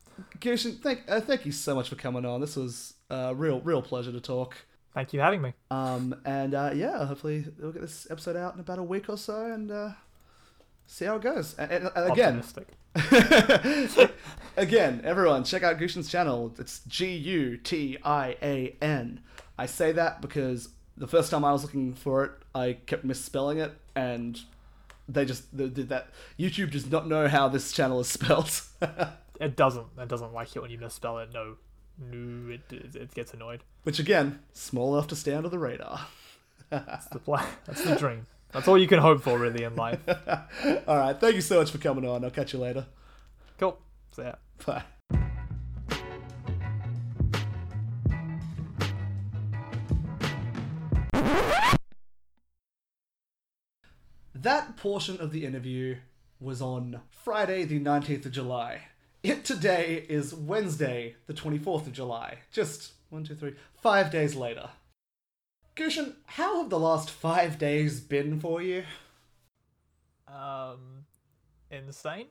[0.41, 2.43] Gutian, thank uh, thank you so much for coming on.
[2.43, 4.57] This was a real real pleasure to talk.
[4.97, 8.55] Thank you for having me Um, and uh, yeah, hopefully we'll get this episode out
[8.55, 9.91] in about a week or so, and uh,
[10.87, 11.55] see how it goes.
[11.59, 12.43] And, and, and again.
[14.57, 16.55] Again, everyone, check out Gutian's channel.
[16.59, 19.21] It's G U T I A N.
[19.59, 23.59] I say that because the first time I was looking for it, I kept misspelling
[23.59, 24.41] it, and
[25.11, 26.09] they just they did that.
[26.39, 28.51] YouTube does not know how this channel is spelled.
[29.41, 31.57] it doesn't it doesn't like it when you misspell it no
[31.99, 36.07] no it, it, gets annoyed Which again, small enough to stay under the radar.
[36.71, 37.47] That's the plan.
[37.65, 38.27] That's the dream.
[38.53, 40.01] That's all you can hope for, really, in life.
[40.89, 42.25] All right, thank you so much for coming on.
[42.25, 42.87] I'll catch you later.
[43.59, 43.79] Cool.
[44.13, 44.35] So yeah.
[44.65, 44.83] Bye.
[54.35, 55.97] That portion of the interview
[56.41, 58.83] was on Friday, the 19th of July.
[59.27, 62.39] It today is Wednesday, the 24th of July.
[62.53, 64.69] Just one, two, three, five days later.
[65.75, 68.85] Gutian, how have the last five days been for you?
[70.29, 71.07] Um,
[71.73, 72.27] insane.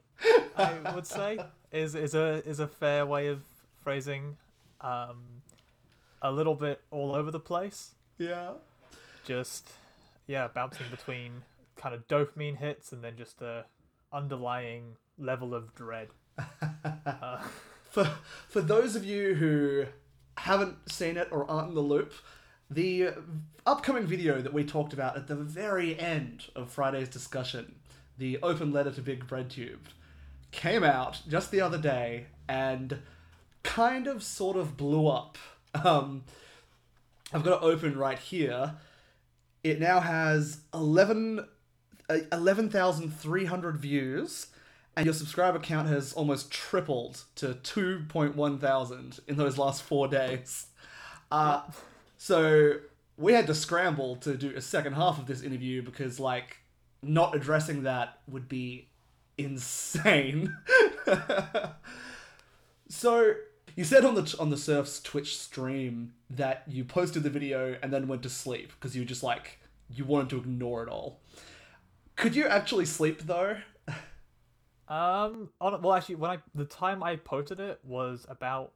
[0.56, 1.38] I would say
[1.70, 3.42] is is a is a fair way of
[3.82, 4.38] phrasing.
[4.80, 5.42] Um,
[6.22, 7.90] a little bit all over the place.
[8.16, 8.52] Yeah.
[9.26, 9.68] Just
[10.26, 11.42] yeah, bouncing between
[11.76, 13.66] kind of dopamine hits and then just a
[14.14, 16.08] underlying level of dread.
[17.90, 18.10] For
[18.48, 19.86] for those of you who
[20.36, 22.12] haven't seen it or aren't in the loop,
[22.70, 23.08] the
[23.64, 27.76] upcoming video that we talked about at the very end of Friday's discussion,
[28.18, 29.78] the open letter to Big BreadTube,
[30.50, 32.98] came out just the other day and
[33.62, 35.38] kind of sort of blew up.
[35.74, 36.24] Um,
[37.32, 38.74] I've got it open right here.
[39.64, 41.46] It now has 11
[42.08, 44.46] uh, 11,300 views,
[44.96, 50.66] and your subscriber count has almost tripled to 2.1 thousand in those last four days.
[51.30, 51.62] Uh,
[52.16, 52.74] so
[53.16, 56.58] we had to scramble to do a second half of this interview because, like,
[57.02, 58.88] not addressing that would be
[59.36, 60.56] insane.
[62.88, 63.34] so
[63.74, 67.92] you said on the on the Serfs' Twitch stream that you posted the video and
[67.92, 71.20] then went to sleep because you just like you wanted to ignore it all.
[72.16, 73.58] Could you actually sleep though?
[74.88, 78.72] Um, on, well, actually, when I the time I posted it was about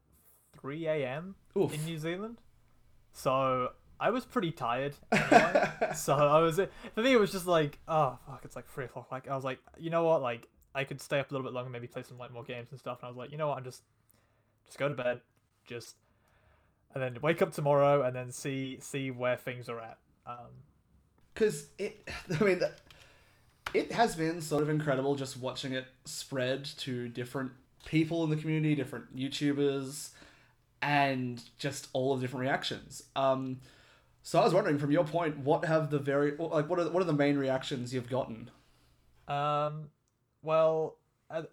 [0.60, 1.34] three a.m.
[1.74, 2.40] In New Zealand,
[3.12, 4.94] so I was pretty tired.
[5.12, 5.94] Anyway.
[5.94, 6.56] so I was
[6.94, 9.10] for me, it was just like, oh fuck, it's like three o'clock.
[9.12, 11.52] Like I was like, you know what, like I could stay up a little bit
[11.54, 12.98] longer, maybe play some like more games and stuff.
[13.00, 13.82] And I was like, you know what, I'm just
[14.66, 15.20] just go to bed,
[15.66, 15.96] just
[16.94, 19.98] and then wake up tomorrow and then see see where things are at.
[20.26, 20.48] Um,
[21.32, 22.08] because it
[22.40, 22.80] i mean that-
[23.74, 27.52] it has been sort of incredible just watching it spread to different
[27.84, 30.10] people in the community different youtubers
[30.82, 33.58] and just all of the different reactions um
[34.22, 37.00] so i was wondering from your point what have the very like what are what
[37.00, 38.50] are the main reactions you've gotten
[39.28, 39.90] Um,
[40.42, 40.96] well,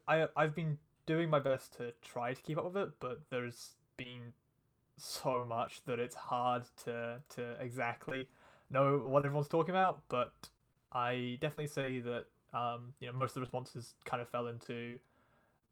[0.07, 3.75] I, I've been doing my best to try to keep up with it, but there's
[3.97, 4.33] been
[4.97, 8.27] so much that it's hard to to exactly
[8.69, 10.01] know what everyone's talking about.
[10.09, 10.33] But
[10.91, 14.99] I definitely say that um, you know most of the responses kind of fell into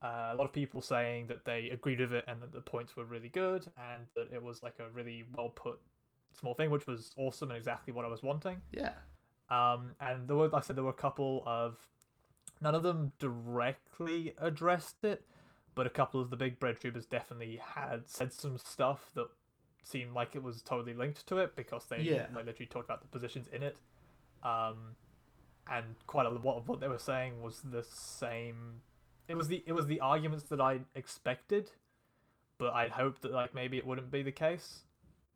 [0.03, 2.95] uh, a lot of people saying that they agreed with it and that the points
[2.95, 5.79] were really good and that it was like a really well put
[6.37, 8.61] small thing, which was awesome and exactly what I was wanting.
[8.71, 8.93] yeah
[9.49, 11.77] Um, and there were, like I said, there were a couple of,
[12.61, 15.23] none of them directly addressed it,
[15.75, 19.27] but a couple of the big bread tubers definitely had said some stuff that
[19.83, 22.27] seemed like it was totally linked to it because they Yeah.
[22.33, 23.77] like literally talked about the positions in it.
[24.43, 24.95] Um,
[25.71, 28.81] and quite a lot of what they were saying was the same.
[29.27, 31.71] It was the it was the arguments that I expected,
[32.57, 34.81] but I'd hoped that like maybe it wouldn't be the case.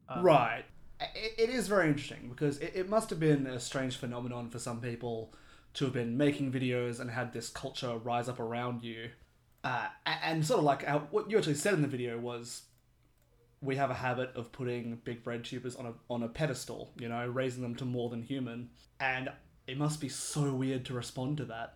[0.07, 0.65] Um, Right.
[0.99, 4.59] It, it is very interesting because it, it must have been a strange phenomenon for
[4.59, 5.33] some people
[5.75, 9.09] to have been making videos and had this culture rise up around you.
[9.63, 12.63] Uh, and sort of like how, what you actually said in the video was
[13.61, 17.09] we have a habit of putting big bread tubers on a, on a pedestal, you
[17.09, 18.69] know, raising them to more than human.
[18.99, 19.29] And
[19.69, 21.75] it must be so weird to respond to that.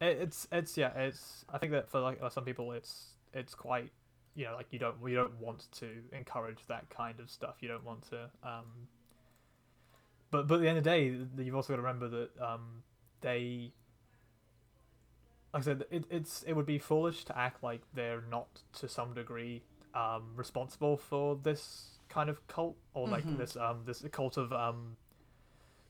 [0.00, 3.90] It's it's yeah it's I think that for like uh, some people it's it's quite
[4.34, 7.68] you know like you don't you don't want to encourage that kind of stuff you
[7.68, 8.88] don't want to um
[10.30, 12.82] but but at the end of the day you've also got to remember that um
[13.22, 13.72] they
[15.54, 18.88] like I said it, it's it would be foolish to act like they're not to
[18.88, 19.62] some degree
[19.94, 24.96] um responsible for this kind of cult or like this um this cult of um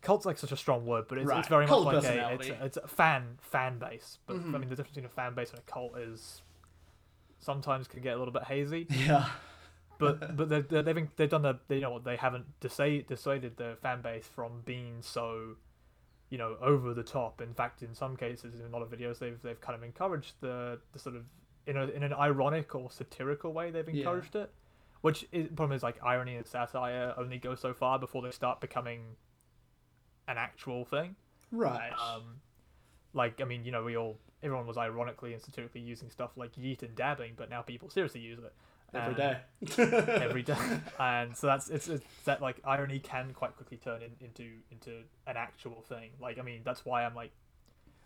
[0.07, 1.39] cult's like such a strong word but it's, Right.
[1.41, 4.55] it's very Cult much like a it's, a it's a fan fan base but mm-hmm.
[4.55, 6.43] I mean the difference between a fan base and a cult is
[7.39, 9.27] sometimes can get a little bit hazy Yeah.
[9.99, 13.07] but but they've, they've been, they've done the they, you know what they haven't dissuaded
[13.07, 15.57] dissuaded the fan base from being so
[16.31, 19.19] you know over the top in fact in some cases in a lot of videos
[19.19, 21.23] they've they've kind of encouraged the the sort of
[21.67, 23.99] in a in an ironic or satirical way they've Yeah.
[24.01, 24.51] encouraged it
[25.03, 28.61] which is problem is like irony and satire only go so far before they start
[28.61, 29.01] becoming
[30.29, 31.17] an actual thing
[31.53, 31.91] Right.
[31.93, 32.41] um,
[33.13, 36.53] like I mean, you know, we all everyone was ironically and satirically using stuff like
[36.57, 38.53] yeet and dabbing, but now people seriously use it
[38.95, 39.39] Every day.
[40.23, 40.57] every day,
[41.01, 45.03] and so that's it's, it's that like irony can quite quickly turn in, into into
[45.27, 46.11] an actual thing.
[46.21, 47.33] Like I mean, that's why I'm like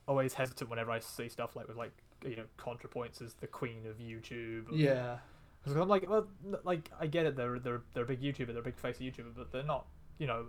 [0.09, 1.93] always hesitant whenever I see stuff like with like
[2.25, 4.73] you know ContraPoints as the queen of YouTube.
[4.73, 5.19] or- yeah.
[5.63, 6.27] because I'm like, well,
[6.65, 7.37] like I get it.
[7.37, 8.49] They're they're they're a big YouTuber.
[8.49, 9.87] They're a big face of YouTuber, but they're not.
[10.21, 10.45] You know,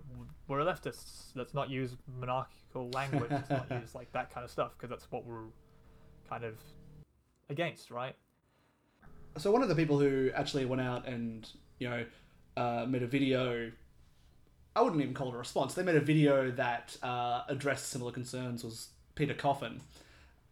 [0.50, 1.32] we're leftists.
[1.34, 3.32] Let's not use monarchical language.
[3.32, 5.46] Let's not use like that kind of stuff because that's what we're
[6.30, 6.56] kind of
[7.50, 8.14] against, right?
[9.38, 11.50] So one of the people who actually went out and
[11.80, 12.06] you know
[12.58, 13.72] uh, made a video,
[14.76, 15.74] I wouldn't even call it a response.
[15.74, 18.66] They made a video that uh, addressed similar concerns.
[18.66, 19.80] Was Peter Coffin,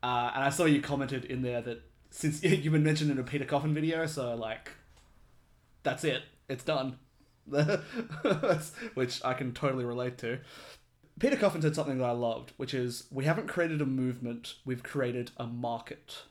[0.02, 3.24] uh, and I saw you commented in there that since you've been mentioned in a
[3.24, 4.72] Peter Coffin video, so like
[5.84, 6.24] that's it.
[6.48, 7.00] It's done.
[8.94, 10.40] Which I can totally relate to.
[11.20, 14.84] Peter Coffin said something that I loved, which is we haven't created a movement, we've
[14.84, 16.24] created a market.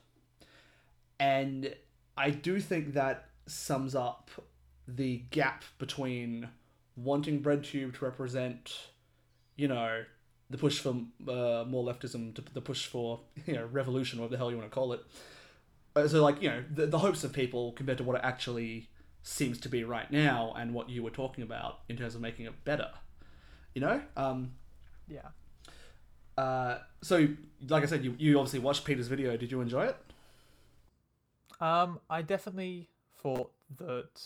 [1.19, 1.75] And
[2.17, 4.31] I do think that sums up
[4.87, 6.49] the gap between
[6.95, 8.89] wanting BreadTube to represent,
[9.55, 10.03] you know,
[10.49, 10.89] the push for
[11.27, 14.69] uh, more leftism, to the push for, you know, revolution, whatever the hell you want
[14.69, 15.03] to call it.
[15.95, 18.89] Uh, So, like, you know, the, the hopes of people compared to what it actually
[19.23, 22.45] seems to be right now and what you were talking about in terms of making
[22.45, 22.89] it better.
[23.75, 24.01] You know?
[24.17, 24.53] Um,
[25.07, 25.29] Yeah.
[26.37, 27.27] uh, so,
[27.67, 29.35] like I said, you, you obviously watched Peter's video.
[29.37, 29.97] Did you enjoy it?
[31.59, 32.87] Um, I definitely
[33.21, 34.21] thought that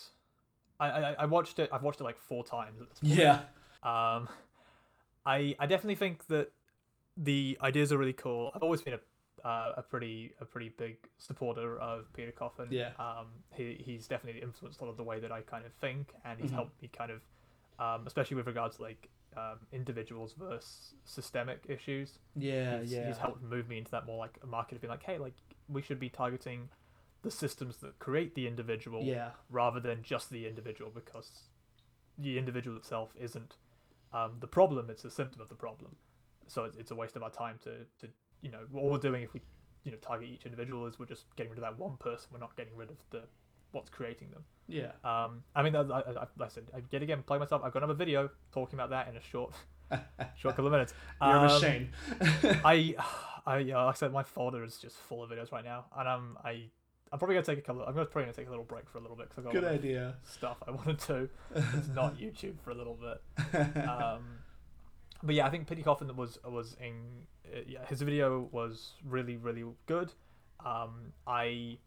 [0.79, 1.69] I, I I watched it.
[1.73, 3.13] I've watched it like four times at this point.
[3.13, 3.39] Yeah.
[3.81, 4.29] Um,
[5.25, 6.51] I I definitely think that
[7.17, 8.51] the ideas are really cool.
[8.53, 8.99] I've always been a
[9.43, 12.67] uh, a pretty a pretty big supporter of Peter Coffin.
[12.71, 12.91] Yeah.
[12.99, 16.13] Um, he he's definitely influenced a lot of the way that I kind of think,
[16.23, 16.55] and he's Mhm.
[16.55, 17.21] helped me kind of,
[17.79, 22.19] um, especially with regards to like um, individuals versus systemic issues.
[22.35, 23.07] Yeah, he's, yeah.
[23.07, 25.33] he's helped move me into that more like a market of being like, hey, like
[25.67, 26.69] we should be targeting
[27.23, 29.31] the systems that create the individual Yeah.
[29.49, 31.49] rather than just the individual because
[32.17, 33.55] the individual itself isn't
[34.13, 35.95] um, the problem it's a symptom of the problem
[36.47, 38.11] so it's, it's a waste of our time to, to
[38.43, 39.41] you know what we're doing if we
[39.83, 42.39] you know target each individual is we're just getting rid of that one person we're
[42.39, 43.21] not getting rid of the
[43.71, 44.91] what's creating them Yeah.
[45.03, 47.63] um, I mean, I, I, I, I said, I yet again play myself.
[47.65, 49.51] I've got another video talking about that in a short,
[50.37, 50.93] short couple of minutes.
[51.19, 51.89] You're a Um, machine.
[52.63, 52.95] I,
[53.47, 56.07] I, uh, like I said, my folder is just full of videos right now, and
[56.07, 56.69] I'm, I,
[57.11, 57.81] I'm probably gonna take a couple.
[57.81, 59.53] I'm gonna probably gonna take a little break for a little bit because I've got
[59.53, 60.15] Good a of idea.
[60.23, 61.29] stuff I want to do.
[61.77, 63.77] It's not YouTube for a little bit.
[63.87, 64.23] Um,
[65.23, 67.25] but yeah, I think Peter Coffin was was in.
[67.53, 70.11] Uh, yeah, his video was really really good.
[70.65, 71.77] Um, I,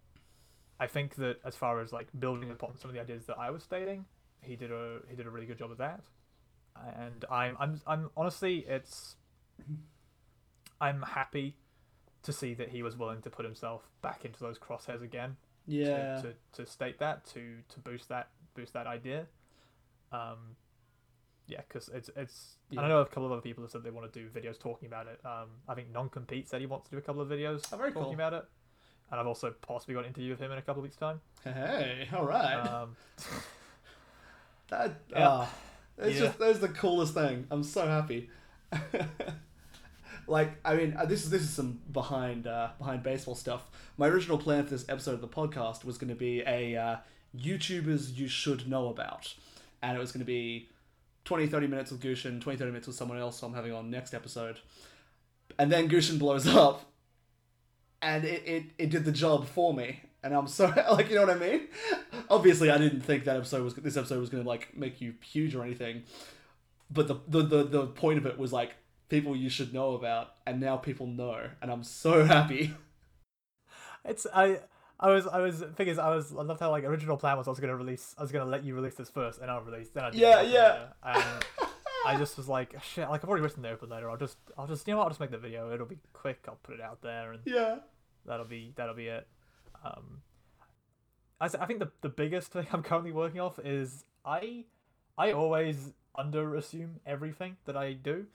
[0.79, 3.51] I think that as far as like building upon some of the ideas that I
[3.51, 4.05] was stating,
[4.43, 6.01] he did a he did a really good job of that.
[6.99, 9.17] And I'm I'm I'm honestly it's.
[10.81, 11.57] I'm happy
[12.23, 15.37] to see that he was willing to put himself back into those crosshairs again
[15.67, 16.17] Yeah.
[16.17, 19.27] to, to, to state that to to boost that boost that idea
[20.13, 20.57] um
[21.49, 22.81] yeah because it's it's Yeah.
[22.83, 24.87] i know a couple of other people have said they want to do videos talking
[24.89, 27.63] about it um i think non-compete said he wants to do a couple of videos
[27.73, 28.15] Oh, very talking cool.
[28.15, 28.45] about it
[29.11, 31.21] and i've also possibly got an interview with him in a couple of weeks time
[31.45, 32.55] Hey, all right.
[32.57, 32.97] um
[34.69, 35.29] that, yeah.
[35.29, 35.55] ah,
[35.99, 36.27] it's Yeah.
[36.27, 37.47] just that's the coolest thing.
[37.53, 38.29] I'm so happy.
[40.27, 43.71] like, I mean, uh, this is this is some behind uh, behind baseball stuff.
[43.97, 46.97] My original plan for this episode of the podcast was going to be a uh,
[47.39, 49.35] YouTubers you should know about,
[49.83, 50.69] and it was going to be
[51.27, 54.15] 20, 30 minutes with Gutian, 20, 30 minutes with someone else I'm having on next
[54.15, 54.61] episode,
[55.59, 56.91] and then Gutian blows up,
[58.01, 60.01] and it, it, it did the job for me.
[60.23, 61.69] And i'm so like you know what i mean?
[62.29, 65.55] Obviously i didn't think that episode was this episode was to like make you huge
[65.55, 66.03] or anything.
[66.91, 68.75] But the, the the the point of it was like
[69.09, 72.75] people you should know about and now people know and i'm so happy.
[74.05, 74.61] It's i
[74.99, 77.47] I was, I was, thing is, I was, I loved how like original plan was
[77.47, 79.91] I was gonna release, I was gonna let you release this first, and I'll release,
[79.91, 80.87] then I Yeah, yeah.
[81.03, 81.45] And
[82.07, 84.09] I just was like, shit, like I've already written the open letter.
[84.09, 85.05] I'll just, I'll just, you know what?
[85.05, 85.73] I'll just make the video.
[85.73, 86.45] It'll be quick.
[86.49, 87.77] I'll put it out there, and yeah
[88.27, 89.27] that'll be, that'll be it.
[89.85, 90.23] Um,
[91.41, 94.65] I, I think the the biggest thing I'm currently working off is I,
[95.17, 98.27] I always underassume everything that I do.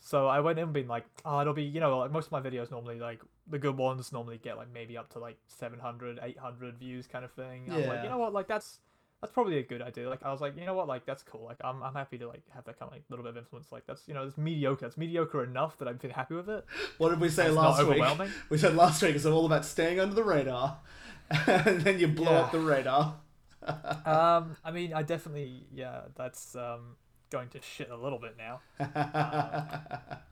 [0.00, 2.40] So I went in being like, oh, it'll be, you know, like most of my
[2.40, 6.78] videos normally, like the good ones normally get like maybe up to like 700, 800
[6.78, 7.68] views kind of thing.
[7.70, 8.78] I'm like, you know what, like that's
[9.20, 10.08] that's probably a good idea.
[10.08, 11.44] Like I was like, you know what, like that's cool.
[11.44, 13.72] Like I'm I'm happy to like have that kind of like little bit of influence.
[13.72, 14.86] Like that's you know, it's mediocre.
[14.86, 16.64] It's mediocre enough that I'm feeling happy with it.
[16.98, 17.98] what did we say It's last week
[18.50, 20.78] we said last week it's all about staying under the radar
[21.30, 22.40] and then you blow Yeah.
[22.42, 23.16] up the radar
[23.66, 26.94] um, I mean, I definitely, yeah, that's um
[27.30, 28.60] going to shit a little bit now.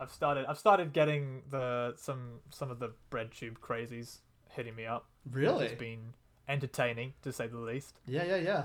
[0.01, 4.19] I've started I've started getting the some some of the bread tube crazies
[4.51, 5.07] hitting me up.
[5.31, 5.67] Really?
[5.67, 6.15] It's been
[6.49, 7.95] entertaining to say the least.
[8.07, 8.65] yeah yeah yeah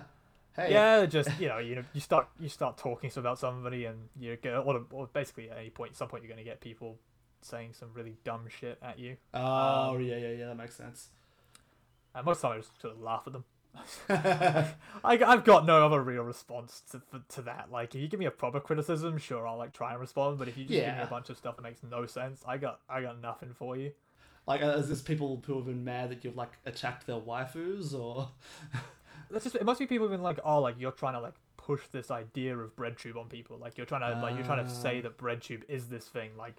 [0.55, 4.09] hey Yeah, just you know, you know, you start you start talking about somebody, and
[4.19, 6.97] you get or, or basically at any point, some point, you're going to get people
[7.41, 9.15] saying some really dumb shit at you.
[9.33, 11.09] oh Um, yeah yeah yeah that makes sense
[12.13, 13.45] And most of the time, I just sort of laugh at them.
[14.09, 17.69] I, I've got no other real response to to that.
[17.71, 20.37] Like, if you give me a proper criticism, sure, I'll like try and respond.
[20.37, 22.57] But if you just give me a bunch of stuff that makes no sense, I
[22.57, 23.91] got I got nothing for you.
[24.47, 27.93] Like, uh, is this people who have been mad that you've like attacked their waifus,
[27.93, 28.29] or
[29.31, 29.63] That's just it.
[29.65, 32.57] Must be people who've been like, oh, like you're trying to like push this idea
[32.57, 33.57] of breadtube on people.
[33.57, 35.01] Like you're trying to like you're trying to say Ah.
[35.03, 36.31] that breadtube is this thing.
[36.37, 36.55] Like,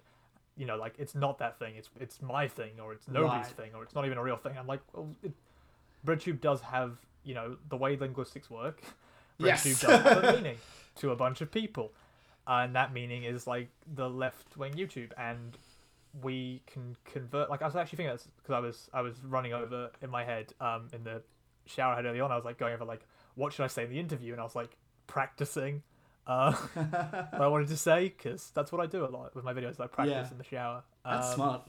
[0.55, 1.75] you know, like it's not that thing.
[1.75, 3.55] It's it's my thing, or it's nobody's Right.
[3.57, 4.57] thing, or it's not even a real thing.
[4.57, 5.33] I'm like, well, it,
[6.05, 8.81] breadtube does have you know the way linguistics work.
[9.37, 9.65] Yes.
[9.65, 10.57] BreadTube does have a meaning
[10.97, 11.93] to a bunch of people,
[12.45, 15.57] and that meaning is like the left wing YouTube, and
[16.21, 17.49] we can convert.
[17.49, 20.53] Like I was actually thinking because I was I was running over in my head
[20.61, 21.23] um in the
[21.65, 22.31] shower I had early on.
[22.31, 23.01] I was like going over like
[23.33, 24.77] what should I say in the interview, and I was like
[25.07, 25.81] practicing.
[26.27, 29.53] Uh, what I wanted to say because that's what I do a lot with my
[29.53, 29.79] videos.
[29.79, 30.31] I practice Yeah.
[30.31, 30.83] in the shower.
[31.03, 31.67] That's Um, smart.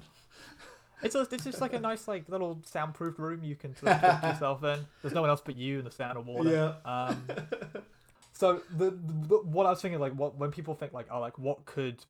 [1.02, 4.00] It's a, it's just like a nice like little soundproof room you can sort of
[4.20, 4.80] put yourself in.
[5.02, 6.50] There's no one else but you and the sound of water.
[6.50, 6.90] Yeah.
[6.90, 7.24] Um,
[8.32, 11.38] so the, the what I was thinking like what when people think like oh like
[11.38, 12.04] what could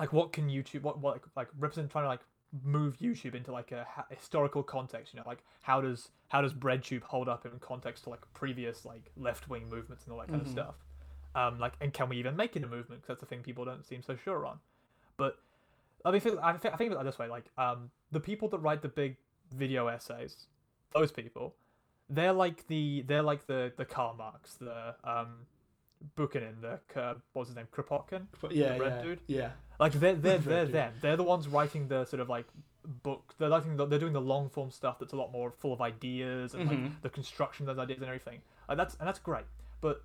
[0.00, 2.20] like what can YouTube what what like, like represent trying to like
[2.64, 6.52] move YouTube into like a ha- historical context you know like how does how does
[6.52, 10.28] BreadTube hold up in context to like previous like left wing movements and all that
[10.28, 10.46] kind Mhm.
[10.46, 10.74] of stuff
[11.34, 13.64] um like and can we even make it a movement because that's the thing people
[13.64, 14.58] don't seem so sure on
[15.16, 15.38] but
[16.04, 18.58] I mean, I think I think of it this way: like, um, the people that
[18.58, 19.16] write the big
[19.54, 20.46] video essays,
[20.94, 21.54] those people,
[22.10, 25.46] they're like the they're like the the Karl Marx, the um,
[26.16, 28.26] Bakunin, the uh, what's his name, Kropotkin.
[28.50, 29.20] yeah, red yeah, dude?
[29.26, 29.50] yeah.
[29.78, 30.74] Like they're they're they're dude.
[30.74, 30.92] them.
[31.00, 32.46] They're the ones writing the sort of like
[32.84, 33.34] book.
[33.38, 35.80] They're writing the, they're doing the long form stuff that's a lot more full of
[35.80, 36.84] ideas and Mhm.
[36.84, 38.40] like the construction of those ideas and everything.
[38.68, 39.44] Like that's and that's great.
[39.80, 40.02] But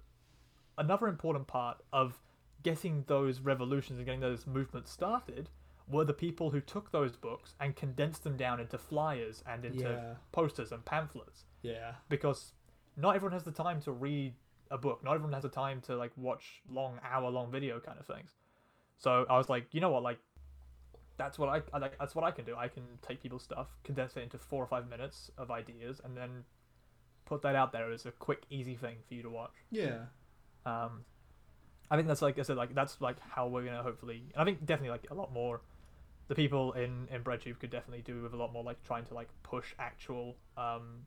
[0.77, 2.19] another important part of
[2.63, 5.49] getting those revolutions and getting those movements started
[5.89, 9.79] were the people who took those books and condensed them down into flyers and into
[9.83, 10.15] Yeah.
[10.31, 11.95] posters and pamphlets Yeah.
[12.09, 12.53] because
[12.97, 14.35] not everyone has the time to read
[14.69, 15.01] a book.
[15.03, 18.35] Not everyone has the time to like watch long hour long video kind of things.
[18.97, 20.19] So I was like, you know what, like
[21.17, 22.55] that's what I, I like, that's what I can do.
[22.57, 26.17] I can take people's stuff, condense it into four or five minutes of ideas, and
[26.17, 26.43] then
[27.25, 29.53] put that out there as a quick, easy thing for you to watch.
[29.71, 30.05] Yeah.
[30.65, 31.05] Um,
[31.89, 34.23] I think that's like I said, like that's like how we're gonna hopefully.
[34.33, 35.61] And I think definitely like a lot more.
[36.27, 39.13] The people in in BreadTube could definitely do with a lot more like trying to
[39.13, 41.05] like push actual, um,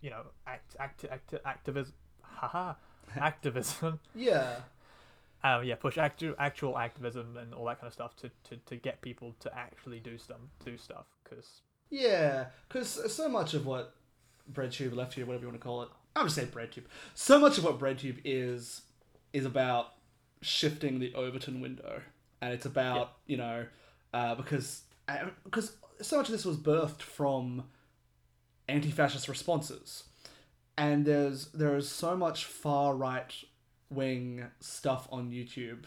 [0.00, 2.74] you know, act act, act activism, haha,
[3.16, 4.00] activism.
[4.14, 4.56] Yeah.
[5.44, 8.76] Um, yeah, push actual actual activism and all that kind of stuff to, to, to
[8.76, 13.96] get people to actually do stuff do stuff because Yeah, because so much of what
[14.52, 16.84] BreadTube, left LeftTube, whatever you want to call it, I'm just saying BreadTube.
[17.14, 18.82] So much of what BreadTube is
[19.32, 19.94] is about
[20.42, 22.02] shifting the Overton window,
[22.40, 23.66] and it's about you know
[24.12, 24.82] uh, because
[25.44, 27.64] because so much of this was birthed from
[28.68, 30.04] anti-fascist responses,
[30.76, 33.32] and there's there is so much far right
[33.90, 35.84] wing stuff on YouTube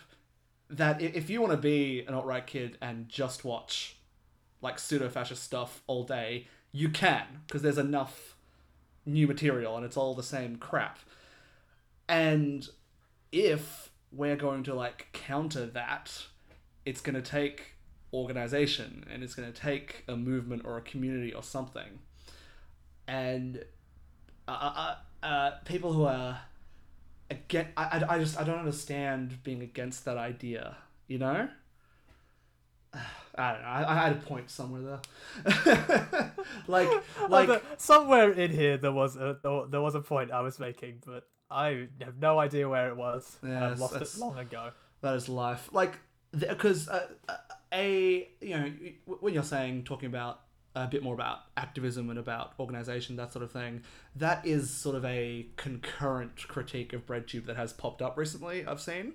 [0.70, 3.98] that if you want to be an alt right kid and just watch
[4.62, 8.36] like pseudo fascist stuff all day, you can because there's enough
[9.06, 11.00] new material and it's all the same crap.
[12.08, 12.68] And
[13.32, 16.26] if we're going to like counter that,
[16.86, 17.75] it's going to take
[18.16, 22.00] organization and it's going to take a movement or a community or something.
[23.08, 23.64] And
[24.48, 24.96] uh, uh,
[25.26, 26.40] uh, people who are
[27.30, 30.78] again, I, I, I just I don't understand being against that idea.
[31.08, 31.50] You know.
[33.38, 33.68] I don't know.
[33.68, 34.82] I, I had a point somewhere
[35.44, 36.32] there.
[36.68, 36.88] like,
[37.30, 39.38] like, Like, somewhere in here there was a
[39.70, 43.38] there was a point I was making, but I have no idea where it was.
[43.44, 44.72] I've lost it long ago.
[45.02, 45.70] that is life.
[45.74, 46.00] Like,
[46.32, 47.38] because uh, uh,
[47.74, 48.72] a you know
[49.20, 50.42] when you're saying talking about
[50.76, 53.82] a bit more about activism and about organization that sort of thing,
[54.16, 58.66] that is sort of a concurrent critique of BreadTube that has popped up recently.
[58.66, 59.14] I've seen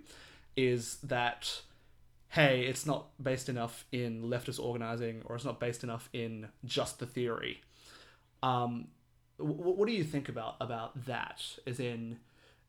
[0.57, 1.63] is that
[2.31, 7.01] hey, it's not based enough in leftist organizing or it's not based enough in just
[7.01, 7.61] the theory.
[8.41, 8.87] Um,
[9.39, 11.43] w- what do you think about about that?
[11.67, 12.19] As in,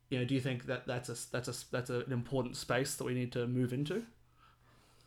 [0.10, 3.04] you know, do you think that that's a that's a that's an important space that
[3.04, 4.04] we need to move into?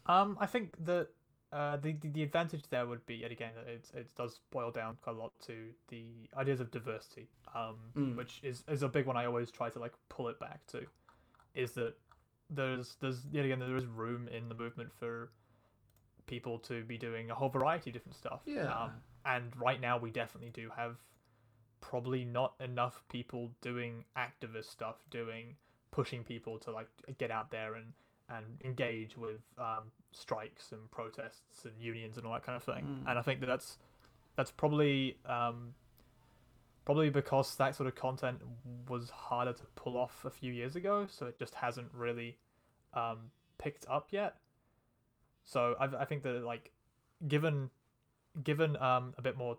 [0.06, 1.08] Um, I think that
[1.52, 4.70] uh, the, the the advantage there would be, and again, that it it does boil
[4.70, 5.54] down quite a lot to
[5.88, 6.04] the
[6.36, 8.16] ideas of diversity, um, Mm.
[8.16, 9.16] which is is a big one.
[9.16, 10.84] I always try to like pull it back to,
[11.54, 11.94] is that
[12.50, 15.30] there's there's yet again there is room in the movement for
[16.26, 18.40] people to be doing a whole variety of different stuff.
[18.46, 18.72] Yeah.
[18.72, 18.90] Um,
[19.26, 20.96] and right now we definitely do have
[21.80, 25.56] probably not enough people doing activist stuff, doing
[25.90, 26.88] pushing people to like
[27.18, 27.92] get out there and
[28.28, 32.84] and engage with um, strikes and protests and unions and all that kind of thing.
[32.84, 33.10] Mm.
[33.10, 33.78] And I think that that's
[34.36, 35.74] that's probably um,
[36.84, 38.40] probably because that sort of content
[38.88, 42.36] was harder to pull off a few years ago, so it just hasn't really
[42.94, 44.36] um, picked up yet.
[45.44, 46.72] So I, I think that like
[47.28, 47.70] given
[48.42, 49.58] given um, a bit more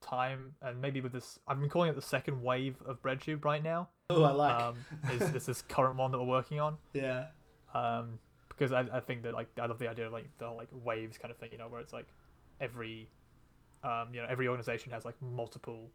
[0.00, 3.62] time and maybe with this I've been calling it the second wave of BreadTube right
[3.62, 3.88] now.
[4.08, 4.62] Oh, I like.
[4.62, 4.76] Um,
[5.12, 6.76] is this this current one that we're working on?
[6.92, 7.26] yeah.
[7.74, 10.56] Um, because I, I think that like I love the idea of like the whole,
[10.56, 12.06] like waves kind of thing, you know, where it's like
[12.60, 13.08] every
[13.84, 15.90] um, you know every organization has like multiple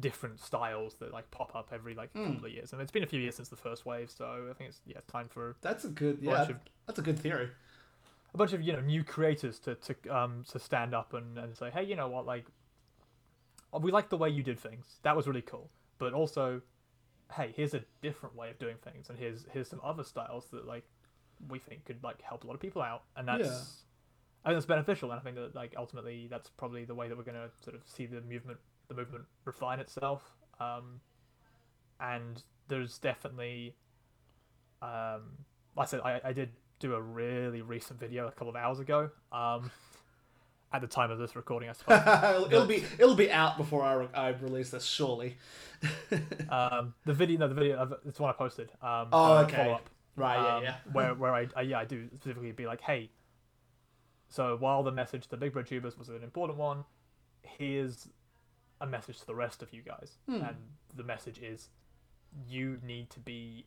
[0.00, 2.24] different styles that like pop up every like Hmm.
[2.26, 2.72] couple of years.
[2.72, 5.00] And it's been a few years since the first wave, so I think it's yeah
[5.06, 6.42] time for That's a good a yeah.
[6.42, 6.56] of
[6.86, 7.50] That's a good theory.
[8.34, 11.56] a bunch of you know new creators to to um to stand up and, and
[11.56, 12.46] say hey you know what like
[13.80, 16.60] we like the way you did things that was really cool but also
[17.36, 20.66] hey here's a different way of doing things and here's here's some other styles that
[20.66, 20.84] like
[21.48, 23.54] we think could like help a lot of people out and that's Yeah.
[24.44, 27.16] I think that's beneficial and I think that like ultimately that's probably the way that
[27.16, 30.22] we're gonna sort of see the movement the movement refine itself
[30.60, 31.00] um
[32.00, 33.74] and there's definitely
[34.80, 35.22] um
[35.76, 36.50] like I said I, I did
[36.82, 39.08] do a really recent video a couple of hours ago.
[39.30, 39.70] Um,
[40.74, 42.46] at the time of this recording, I suppose.
[42.50, 45.36] it'll, be it'll be out before I, re- I release this, surely.
[46.48, 48.70] um, the video, no, the video, it's one I posted.
[48.82, 49.56] Um, Oh, okay.
[49.56, 50.76] follow-up, Right, yeah, um, yeah.
[50.92, 53.10] where where I, I yeah I do specifically be like, hey.
[54.28, 56.84] So while the message to the big bread tubers was an important one,
[57.42, 58.08] here's
[58.80, 60.42] a message to the rest of you guys, Hmm.
[60.42, 60.56] and
[60.94, 61.68] the message is,
[62.48, 63.66] you need to be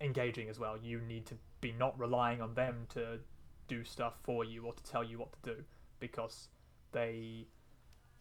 [0.00, 0.76] engaging as well.
[0.76, 3.20] You need to be not relying on them to
[3.68, 5.64] do stuff for you or to tell you what to do
[6.00, 6.48] because
[6.92, 7.46] they,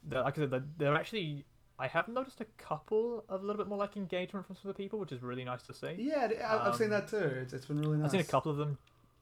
[0.04, 1.46] they're, like I said, they're, they're actually.
[1.80, 4.76] I have noticed a couple of a little bit more like engagement from some of
[4.76, 5.96] the people, which is really nice to see.
[5.98, 7.18] Yeah, I, I've seen Um, that too.
[7.18, 8.06] It's, it's been really nice.
[8.06, 8.78] I've seen a couple of them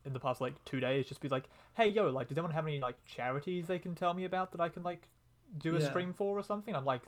[0.06, 1.46] in the past like two days just be like,
[1.76, 4.62] "Hey, yo, like, does anyone have any like charities they can tell me about that
[4.62, 5.10] I can like
[5.58, 5.90] do a Yeah.
[5.90, 7.02] stream for or something?" I'm like,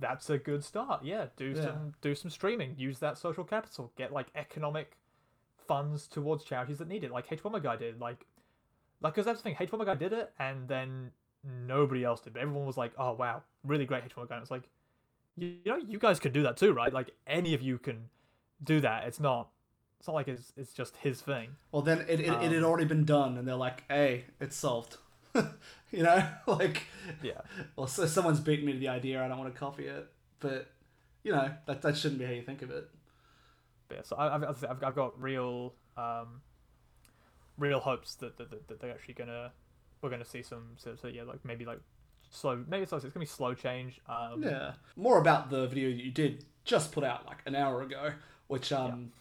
[0.00, 1.04] "That's a good start.
[1.04, 1.62] Yeah, do Yeah.
[1.62, 2.74] some do some streaming.
[2.76, 3.92] Use that social capital.
[3.96, 4.96] Get like economic
[5.68, 8.00] funds towards charities that need it, like hbomberguy did.
[8.00, 8.26] Like,
[9.00, 9.56] like because that's the thing.
[9.68, 11.12] hbomberguy did it, and then
[11.66, 12.32] nobody else did.
[12.32, 14.68] But everyone was like, "Oh wow, really great hbomberguy." It's like,
[15.36, 16.92] you, you know, you guys can do that too, right?
[16.92, 18.08] Like any of you can
[18.62, 19.04] do that.
[19.06, 19.48] It's not.
[19.98, 21.56] It's not like it's it's just his thing.
[21.72, 24.56] Well, then it, it, it had Um, already been done, and they're like, "Hey, it's
[24.56, 24.98] solved."
[25.34, 26.82] you know, like,
[27.22, 27.40] Yeah.
[27.76, 29.24] well, so someone's beaten me to the idea.
[29.24, 30.06] I don't want to copy it,
[30.40, 30.70] but
[31.24, 32.88] you know, that that shouldn't be how you think of it.
[33.88, 36.42] But yeah, so I- I've, I've, I've got real, um,
[37.58, 39.52] real hopes that, that, that, that they're actually gonna,
[40.04, 41.80] we're gonna see some, so, so yeah, like maybe like
[42.30, 44.00] slow, maybe it's, it's gonna be slow change.
[44.06, 44.72] Um, Yeah.
[44.96, 48.12] More about the video you did just put out like an hour ago,
[48.48, 49.12] which um,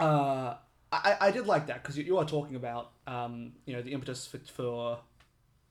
[0.00, 0.54] uh,
[0.90, 3.92] I I did like that because you, you are talking about um, you know, the
[3.92, 4.98] impetus for, for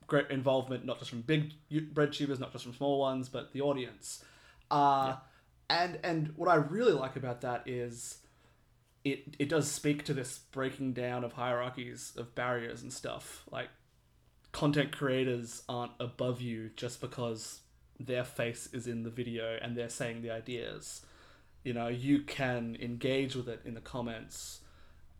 [0.05, 1.53] great involvement, not just from big
[1.93, 4.23] bread tubers, not just from small ones, but the audience.
[4.69, 5.15] Uh,
[5.67, 8.19] and and what I really like about that is.
[9.05, 13.67] It, it does speak to this breaking down of hierarchies of barriers and stuff like
[14.53, 17.59] content creators aren't above you just because
[17.99, 21.05] their face is in the video and they're saying the ideas.
[21.63, 24.61] You know, you can engage with it in the comments,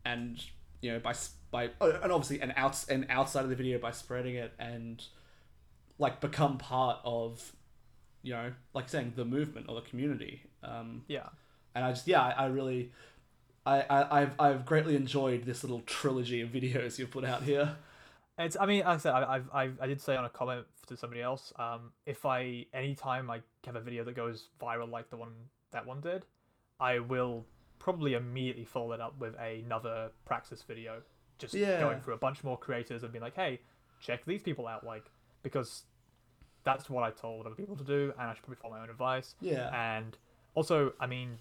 [0.04, 0.42] and
[0.80, 1.14] you know by
[1.50, 5.02] by oh, and obviously and outs and outside of the video by spreading it and
[5.98, 7.52] like become part of,
[8.22, 10.42] you know, like saying the movement or the community.
[10.62, 11.28] Um, Yeah.
[11.74, 12.92] and I just yeah, I, I really.
[13.66, 17.76] I, I, I've, I've greatly enjoyed this little trilogy of videos you've put out here.
[18.38, 18.56] It's.
[18.58, 20.96] I mean, like I said, I, I've, I've, I did say on a comment to
[20.96, 21.52] somebody else.
[21.58, 25.32] Um, if I anytime I have a video that goes viral like the one
[25.70, 26.26] that one did,
[26.80, 27.44] I will
[27.78, 31.02] probably immediately follow it up with another Praxis video,
[31.38, 31.80] just Yeah.
[31.80, 33.60] going through a bunch more creators and being like, hey,
[34.00, 35.10] check these people out, like
[35.42, 35.84] because
[36.64, 38.90] that's what I told other people to do, and I should probably follow my own
[38.90, 39.34] advice.
[39.40, 39.68] Yeah.
[39.74, 40.16] And
[40.54, 41.38] also, I mean,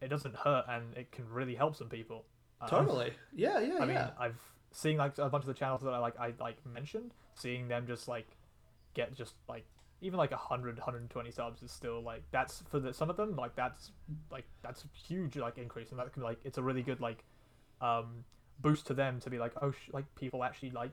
[0.00, 2.24] it doesn't hurt, and it can really help some people.
[2.60, 3.12] Um, Totally.
[3.32, 3.98] Yeah, yeah, I mean.
[4.18, 4.40] I've
[4.72, 7.86] seen like a bunch of the channels that I like I like mentioned, seeing them
[7.86, 8.28] just like
[8.94, 9.64] get just like
[10.00, 13.54] even like 100 120 subs is still like that's for the, some of them like
[13.56, 13.90] that's
[14.30, 17.24] like that's a huge like increase and that can like it's a really good like
[17.80, 18.24] um
[18.60, 20.90] boost to them to be like oh sh- like people actually like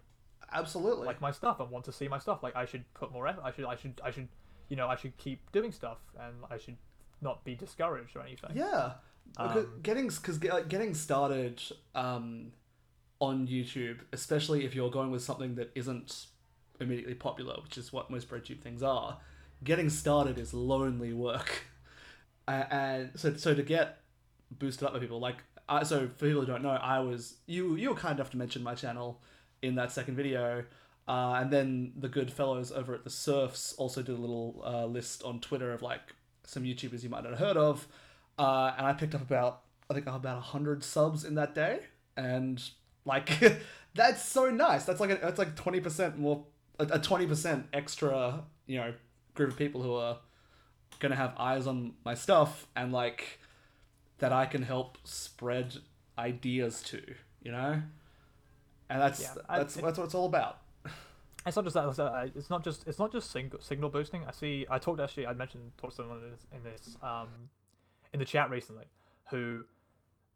[0.54, 1.06] Absolutely.
[1.06, 2.44] like my stuff and want to see my stuff.
[2.44, 4.28] Like I should put more effort I should I should I should
[4.70, 6.78] you know I should keep doing stuff and I should
[7.22, 8.52] not be discouraged or anything.
[8.54, 8.94] Yeah,
[9.32, 11.62] because Um, getting because getting started
[11.96, 12.52] um,
[13.20, 16.28] on YouTube, especially if you're going with something that isn't
[16.80, 19.18] immediately popular, which is what most BreadTube things are,
[19.64, 21.64] getting started is lonely work.
[22.48, 24.00] A- and so so to get
[24.52, 25.38] boosted up by people like
[25.68, 28.38] I, so for people who don't know, I was you you were kind enough to
[28.38, 29.22] mention my channel
[29.62, 30.64] in that second video.
[31.08, 34.86] Uh, and then the good fellows over at the Serfs also did a little uh,
[34.86, 36.02] list on Twitter of like
[36.46, 37.88] some YouTubers you might not have heard of,
[38.40, 41.82] uh, and I picked up about I think about hundred subs in that day,
[42.18, 42.62] and
[43.06, 43.30] like
[43.96, 44.84] that's so nice.
[44.86, 46.44] That's like a, that's like twenty percent more,
[46.80, 48.94] a twenty percent extra, you know,
[49.34, 50.18] group of people who are
[51.00, 53.40] gonna have eyes on my stuff and like
[54.20, 55.76] that I can help spread
[56.18, 57.02] ideas to,
[57.42, 57.82] you know,
[58.90, 60.60] and that's Yeah, I- that's that's what it's all about.
[61.48, 61.88] It's not just that.
[61.88, 62.88] it's, uh, not just.
[62.88, 64.24] It's not just signal signal boosting.
[64.28, 64.66] I see.
[64.68, 65.28] I talked actually.
[65.28, 67.28] I mentioned talked to someone in this, in this um,
[68.14, 68.86] in the chat recently,
[69.30, 69.64] who,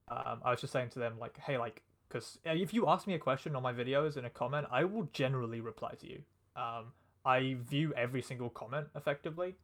[0.08, 3.14] um, I was just saying to them like, hey, like, because if you ask me
[3.14, 6.22] a question on my videos in a comment, I will generally reply to you.
[6.56, 6.88] Um,
[7.24, 9.56] I view every single comment effectively.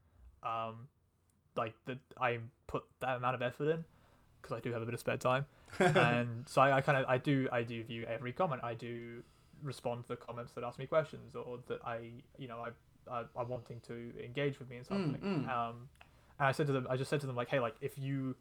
[0.43, 0.87] Um,
[1.55, 3.83] like that, I put that amount of effort in
[4.41, 5.45] because I do have a bit of spare time,
[5.79, 8.61] and so I, I kind of I do I do view every comment.
[8.63, 9.23] I do
[9.63, 12.69] respond to the comments that ask me questions or that I you know I
[13.11, 15.21] I are wanting to engage with me in something.
[15.21, 15.49] mm.
[15.49, 15.89] Um,
[16.37, 18.35] and I said to them, I just said to them like, hey, like if you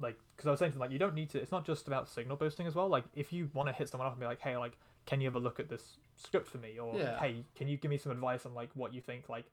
[0.00, 1.38] like, because I was saying to them like, you don't need to.
[1.40, 2.88] It's not just about signal boosting as well.
[2.88, 4.76] Like if you want to hit someone up and be like, hey, like,
[5.06, 7.18] can you have a look at this script for me, or Yeah.
[7.20, 9.44] hey, can you give me some advice on like what you think like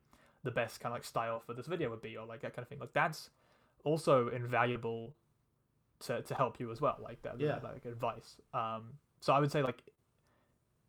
[0.44, 2.64] the best kind of like style for this video would be, or like that kind
[2.64, 2.80] of thing.
[2.80, 3.30] Like that's
[3.84, 5.14] also invaluable
[6.02, 6.98] to to help you as well.
[7.02, 7.60] Like that, Yeah.
[7.64, 8.38] like advice.
[8.54, 9.84] Um, so I would say like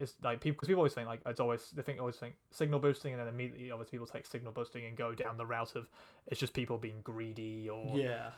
[0.01, 2.81] it's like people because people always think like it's always they think always think signal
[2.81, 5.87] boosting and then immediately obviously people take signal boosting and go down the route of
[6.27, 8.31] it's just people being greedy or Yeah.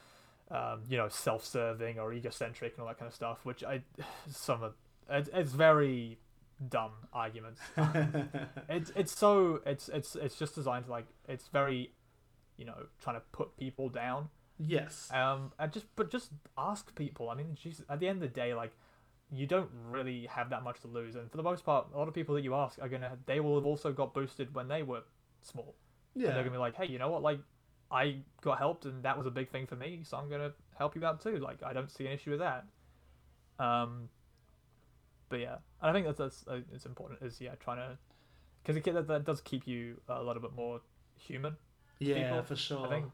[0.50, 3.82] Um, you know self-serving or egocentric and all that kind of stuff which I
[4.30, 4.74] some of
[5.08, 6.18] it's, it's very
[6.68, 7.60] dumb arguments
[8.68, 11.92] it's it's so it's it's it's just designed to like it's very
[12.56, 14.28] you know trying to put people down
[14.58, 15.10] yes.
[15.12, 17.30] um, and just but just ask people.
[17.30, 18.72] I mean, geez, at the end of the day, like
[19.30, 22.08] you don't really have that much to lose, and for the most part, a lot
[22.08, 24.82] of people that you ask are gonna they will have also got boosted when they
[24.82, 25.02] were
[25.42, 25.74] small.
[26.14, 26.30] And yeah.
[26.30, 27.22] they're gonna be like, hey, you know what?
[27.22, 27.40] Like
[27.94, 30.96] I got helped, and that was a big thing for me, so I'm gonna help
[30.96, 31.36] you out too.
[31.38, 32.64] Like I don't see an issue with that.
[33.60, 34.08] Um,
[35.28, 37.22] but yeah, and I think that's that's uh, it's important.
[37.22, 37.96] Is yeah, trying to
[38.64, 40.80] because that, that does keep you a little bit more
[41.16, 41.56] human.
[42.00, 42.84] yeah, people, for sure.
[42.84, 43.12] I think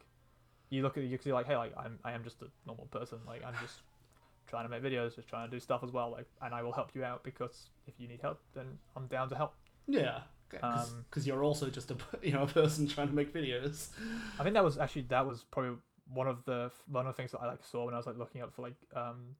[0.70, 2.86] you look at you because you're like, hey, like I'm I am just a normal
[2.86, 3.18] person.
[3.26, 3.82] Like I'm just
[4.48, 6.10] trying to make videos, just trying to do stuff as well.
[6.10, 9.28] Like, and I will help you out because if you need help, then I'm down
[9.28, 9.54] to help.
[9.86, 10.20] Yeah.
[10.50, 13.88] Because Um, you're also just a you know a person trying to make videos.
[14.38, 15.76] I think that was actually that was probably
[16.12, 18.18] one of the one of the things that I like saw when I was like
[18.18, 19.36] looking up for like um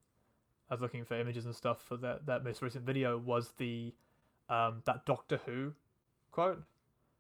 [0.68, 3.92] I was looking for images and stuff for that that most recent video was the
[4.48, 5.72] um that Doctor Who
[6.30, 6.62] quote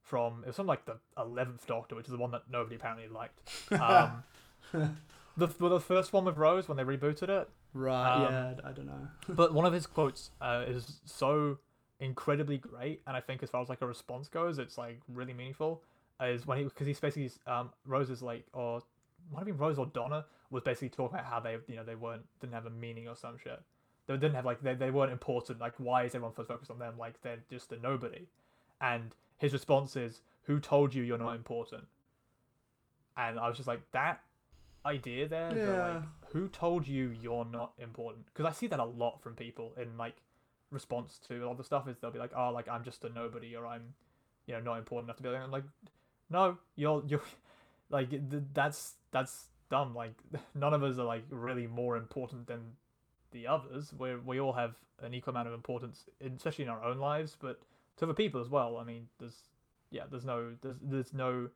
[0.02, 3.08] from it was from like the eleventh Doctor, which is the one that nobody apparently
[3.08, 3.40] liked.
[3.72, 4.24] Um,
[5.36, 8.26] the well, the first one with Rose when they rebooted it, Right.
[8.26, 8.52] Um, yeah.
[8.64, 9.08] I don't know.
[9.28, 11.58] but one of his quotes uh, is so
[12.00, 15.32] incredibly great, and I think as far as like a response goes, it's like really
[15.32, 15.82] meaningful.
[16.20, 18.82] Is when he because he's basically um Rose is like or
[19.32, 21.94] might have been Rose or Donna was basically talking about how they you know they
[21.94, 23.60] weren't didn't have a meaning or some shit.
[24.06, 25.60] They didn't have like they, they weren't important.
[25.60, 26.94] Like why is everyone first focused on them?
[26.98, 28.26] Like they're just a nobody.
[28.80, 31.84] And his response is, "Who told you you're not important?"
[33.16, 34.20] And I was just like that
[34.84, 35.56] idea there.
[35.56, 35.94] Yeah.
[35.94, 38.26] like, who told you you're not important?
[38.26, 40.16] Because I see that a lot from people in like
[40.70, 43.04] response to a lot of the stuff is they'll be like, oh, like I'm just
[43.04, 43.94] a nobody or I'm,
[44.46, 45.42] you know, not important enough to be there.
[45.42, 45.64] I'm like,
[46.30, 47.22] no, you're you're
[47.90, 49.94] like th- that's that's dumb.
[49.94, 50.14] Like
[50.54, 52.60] none of us are like really more important than
[53.32, 53.92] the others.
[53.96, 57.60] We we all have an equal amount of importance, especially in our own lives, but
[57.96, 58.76] to other people as well.
[58.76, 59.42] I mean, there's
[59.90, 61.48] yeah, there's no there's there's no.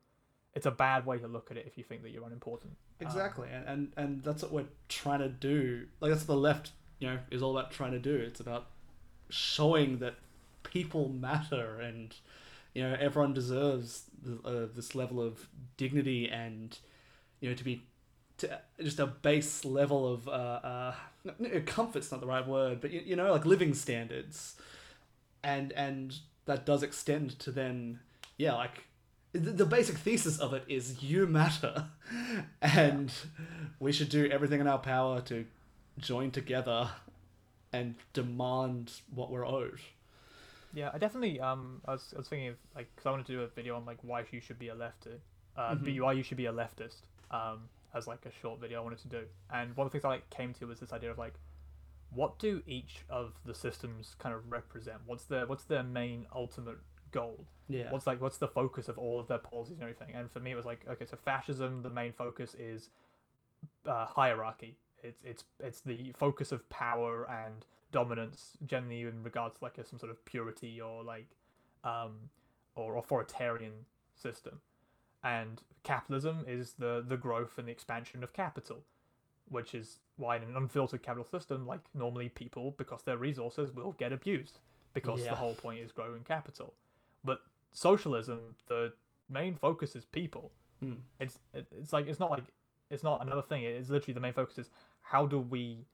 [0.54, 2.74] It's a bad way to look at it if you think that you're unimportant.
[3.00, 5.86] Um, Exactly, and, and and that's what we're trying to do.
[6.00, 8.14] Like that's what the left, you know, is all about trying to do.
[8.14, 8.68] It's about
[9.34, 10.14] showing that
[10.62, 12.14] people matter, and
[12.72, 14.04] you know, everyone deserves
[14.44, 16.78] uh, this level of dignity, and
[17.40, 17.84] you know, to be
[18.38, 20.94] to just a base level of uh, uh,
[21.66, 24.56] comfort's not the right word, but you, you know, like living standards,
[25.42, 28.00] and and that does extend to then,
[28.36, 28.84] yeah, like
[29.32, 31.86] the, the basic thesis of it is you matter.
[32.60, 33.12] And
[33.80, 35.46] we should do everything in our power to
[35.98, 36.90] join together
[37.74, 39.80] and demand what we're owed
[40.72, 41.40] Yeah, I definitely.
[41.40, 43.76] Um, I was, I was thinking of like because I wanted to do a video
[43.76, 45.20] on like why you should be a leftist,
[45.56, 45.84] uh, Mhm.
[45.84, 47.02] be- why you should be a leftist.
[47.30, 49.22] Um, as like a short video I wanted to do,
[49.52, 51.34] and one of the things I like came to was this idea of like,
[52.10, 54.98] what do each of the systems kind of represent?
[55.06, 56.78] What's their what's their main ultimate
[57.12, 57.46] goal?
[57.68, 60.14] yeah What's like what's the focus of all of their policies and everything?
[60.14, 62.90] And for me, it was like okay, so fascism, the main focus is
[63.86, 64.76] uh, hierarchy.
[65.04, 69.84] It's it's it's the focus of power and dominance, generally in regards to like a,
[69.84, 71.28] some sort of purity or like
[71.84, 72.30] um,
[72.74, 74.60] or authoritarian system.
[75.22, 78.78] And capitalism is the the growth and the expansion of capital,
[79.48, 83.92] which is why in an unfiltered capital system, like normally people, because their resources will
[83.92, 84.58] get abused,
[84.94, 85.30] because Yeah.
[85.30, 86.74] the whole point is growing capital.
[87.24, 87.40] But
[87.72, 88.92] socialism, the
[89.28, 90.52] main focus is people.
[90.80, 90.94] Hmm.
[91.20, 92.44] It's it's like it's not like
[92.90, 93.62] it's not another thing.
[93.64, 94.70] It's literally the main focus is
[95.04, 95.86] how do we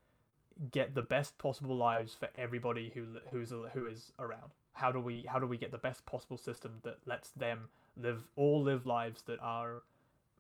[0.70, 4.50] get the best possible lives for everybody who who's who is around?
[4.72, 8.22] How do we how do we get the best possible system that lets them live
[8.36, 9.82] all live lives that are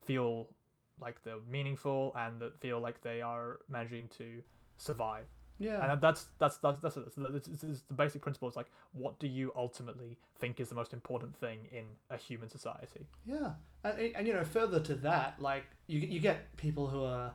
[0.04, 0.48] feel
[1.00, 4.42] like they're meaningful and that feel like they are managing to
[4.78, 5.26] survive?
[5.58, 5.92] Yeah.
[5.92, 8.48] And that's that's that's that's, that's, that's, that's, that's the basic principle.
[8.48, 12.48] It's like, what do you ultimately think is the most important thing in a human
[12.48, 13.06] society?
[13.26, 13.52] Yeah,
[13.84, 17.34] and, and you know, further to that, like you you get people who are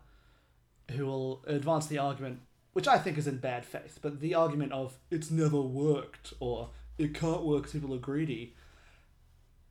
[0.92, 2.40] who will advance the argument,
[2.74, 6.70] which I think is in bad faith, but the argument of it's never worked or
[6.98, 8.56] it can't work because people are greedy.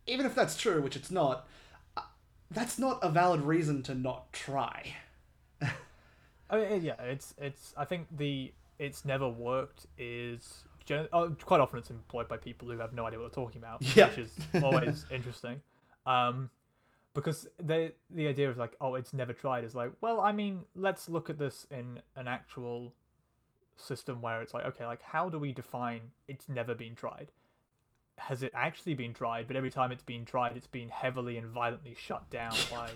[0.06, 1.46] Even if that's true, which it's not,
[1.96, 2.02] uh,
[2.50, 4.94] that's not a valid reason to not try.
[6.50, 7.72] I mean, yeah, it's it's.
[7.76, 12.68] I think the it's never worked is gen- oh, quite often it's employed by people
[12.70, 14.08] who have no idea what they're talking about, Yeah.
[14.08, 15.62] which is always interesting.
[16.04, 16.50] Um,
[17.14, 20.64] because the the idea of like, oh, it's never tried is like, well, I mean,
[20.74, 22.92] let's look at this in an actual
[23.76, 27.30] system where it's like, okay, like how do we define it's never been tried?
[28.18, 29.46] Has it actually been tried?
[29.48, 32.90] But every time it's been tried, it's been heavily and violently shut down by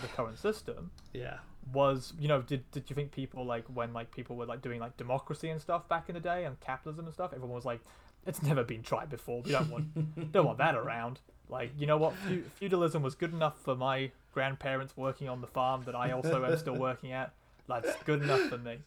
[0.00, 1.38] the current system Yeah.
[1.72, 4.78] was you know did did you think people like when like people were like doing
[4.78, 7.80] like democracy and stuff back in the day and capitalism and stuff everyone was like
[8.26, 11.96] it's never been tried before we don't want don't want that around like you know
[11.96, 12.12] what
[12.56, 16.56] feudalism was good enough for my grandparents working on the farm that I also am
[16.58, 17.32] still working at
[17.68, 18.78] that's good enough for me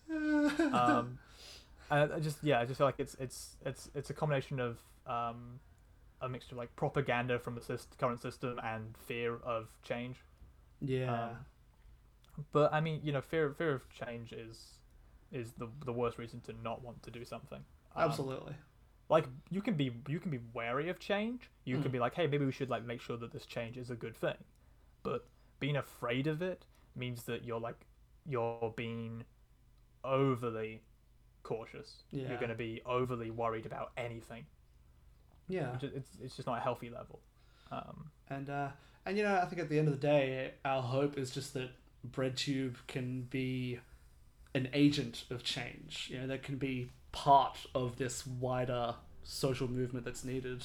[0.73, 1.17] um
[1.89, 4.77] and I just yeah I just feel like it's it's it's it's a combination of
[5.07, 5.59] um
[6.21, 10.17] a mixture of like propaganda from the current system and fear of change
[10.81, 11.13] Yeah.
[11.29, 11.29] um,
[12.51, 14.79] but I mean, you know, fear fear of change is
[15.31, 17.59] is the the worst reason to not want to do something.
[17.95, 18.53] Um, Absolutely.
[19.09, 21.49] Like you can be you can be wary of change.
[21.65, 21.81] You Mm.
[21.83, 23.95] can be like, hey, maybe we should like make sure that this change is a
[23.95, 24.37] good thing.
[25.03, 25.27] But
[25.59, 27.85] being afraid of it means that you're like
[28.25, 29.23] you're being
[30.03, 30.81] overly
[31.43, 32.03] cautious.
[32.11, 32.29] Yeah.
[32.29, 34.45] You're going to be overly worried about anything.
[35.47, 35.77] Yeah.
[35.81, 37.19] It's it's just not a healthy level.
[37.71, 38.69] Um, And uh,
[39.05, 41.53] and you know, I think at the end of the day, our hope is just
[41.55, 41.71] that
[42.07, 43.79] BreadTube can be
[44.53, 46.09] an agent of change.
[46.11, 50.63] You know, that can be part of this wider social movement that's needed.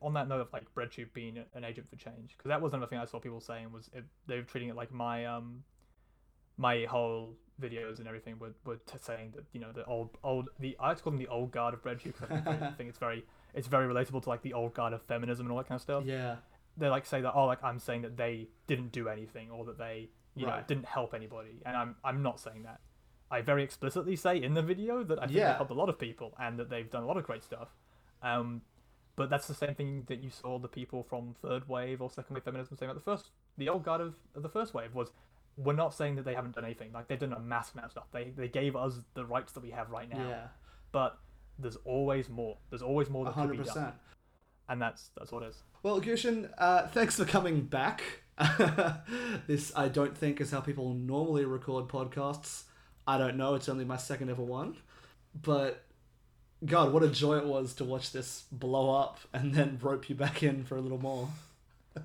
[0.00, 2.88] on that note of like breadtube being an agent for change because that was another
[2.88, 5.62] thing i saw people saying was it, they were treating it like my um
[6.56, 10.48] my whole videos and everything were, were t- saying that you know the old old
[10.60, 12.98] the i like to call them the old guard of breadtube because I, think- it's
[12.98, 13.24] very
[13.54, 15.82] it's very relatable to like the old guard of feminism and all that kind of
[15.82, 16.36] stuff Yeah.
[16.78, 19.78] they like say that oh like i'm saying that they didn't do anything or that
[19.78, 22.80] they you know didn't help anybody and i'm i'm not saying that
[23.32, 25.48] i very explicitly say in the video that i think Yeah.
[25.48, 27.68] they've helped a lot of people and that they've done a lot of great stuff
[28.22, 28.62] um
[29.16, 32.34] but that's the same thing that you saw the people from third wave or second
[32.34, 35.10] wave feminism saying about the first the old guard of, of the first wave was
[35.56, 37.90] we're not saying that they haven't done anything like they've done a mass amount of
[37.92, 40.46] stuff they they gave us the rights that we have right now Yeah.
[40.92, 41.18] but
[41.58, 43.92] there's always more there's always more that could hundred be done
[44.68, 48.02] and that's that's what it is Well, Gutian, uh, thanks for coming back.
[49.46, 52.64] this, I don't think, is how people normally record podcasts.
[53.06, 53.54] I don't know.
[53.54, 54.76] It's only my second ever one.
[55.40, 55.84] But,
[56.64, 60.14] God, what a joy it was to watch this blow up and then rope you
[60.14, 61.28] back in for a little more.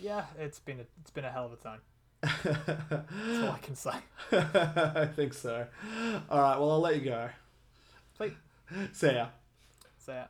[0.00, 1.80] yeah it's been a, it's been a hell of a time
[2.22, 3.90] that's all i can say
[4.32, 5.66] I think so.
[6.30, 7.28] All right, well, I'll let you go.
[8.16, 8.34] Sweet.
[8.92, 9.28] See ya.
[9.98, 10.26] so yeah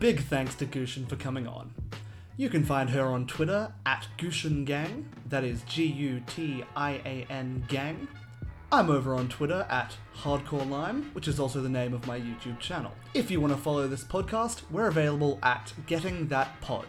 [0.00, 1.74] big thanks to Gutian for coming on.
[2.38, 6.92] You can find her on Twitter at Gutian Gang, that is G U T I
[7.04, 8.08] A N Gang.
[8.72, 12.58] I'm over on Twitter at Hardcore Lime, which is also the name of my YouTube
[12.60, 12.92] channel.
[13.12, 16.86] If you want to follow this podcast, we're available at Getting That Pod.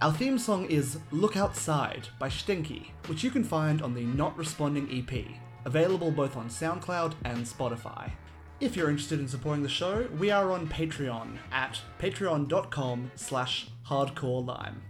[0.00, 4.38] Our theme song is Look Outside by Stinky, which you can find on the Not
[4.38, 5.24] Responding EP,
[5.64, 8.12] available both on SoundCloud and Spotify.
[8.60, 14.44] If you're interested in supporting the show, we are on Patreon at patreon.com slash hardcore
[14.44, 14.82] lime.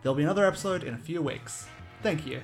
[0.00, 1.66] There'll be another episode in a few weeks.
[2.04, 2.40] Thank you.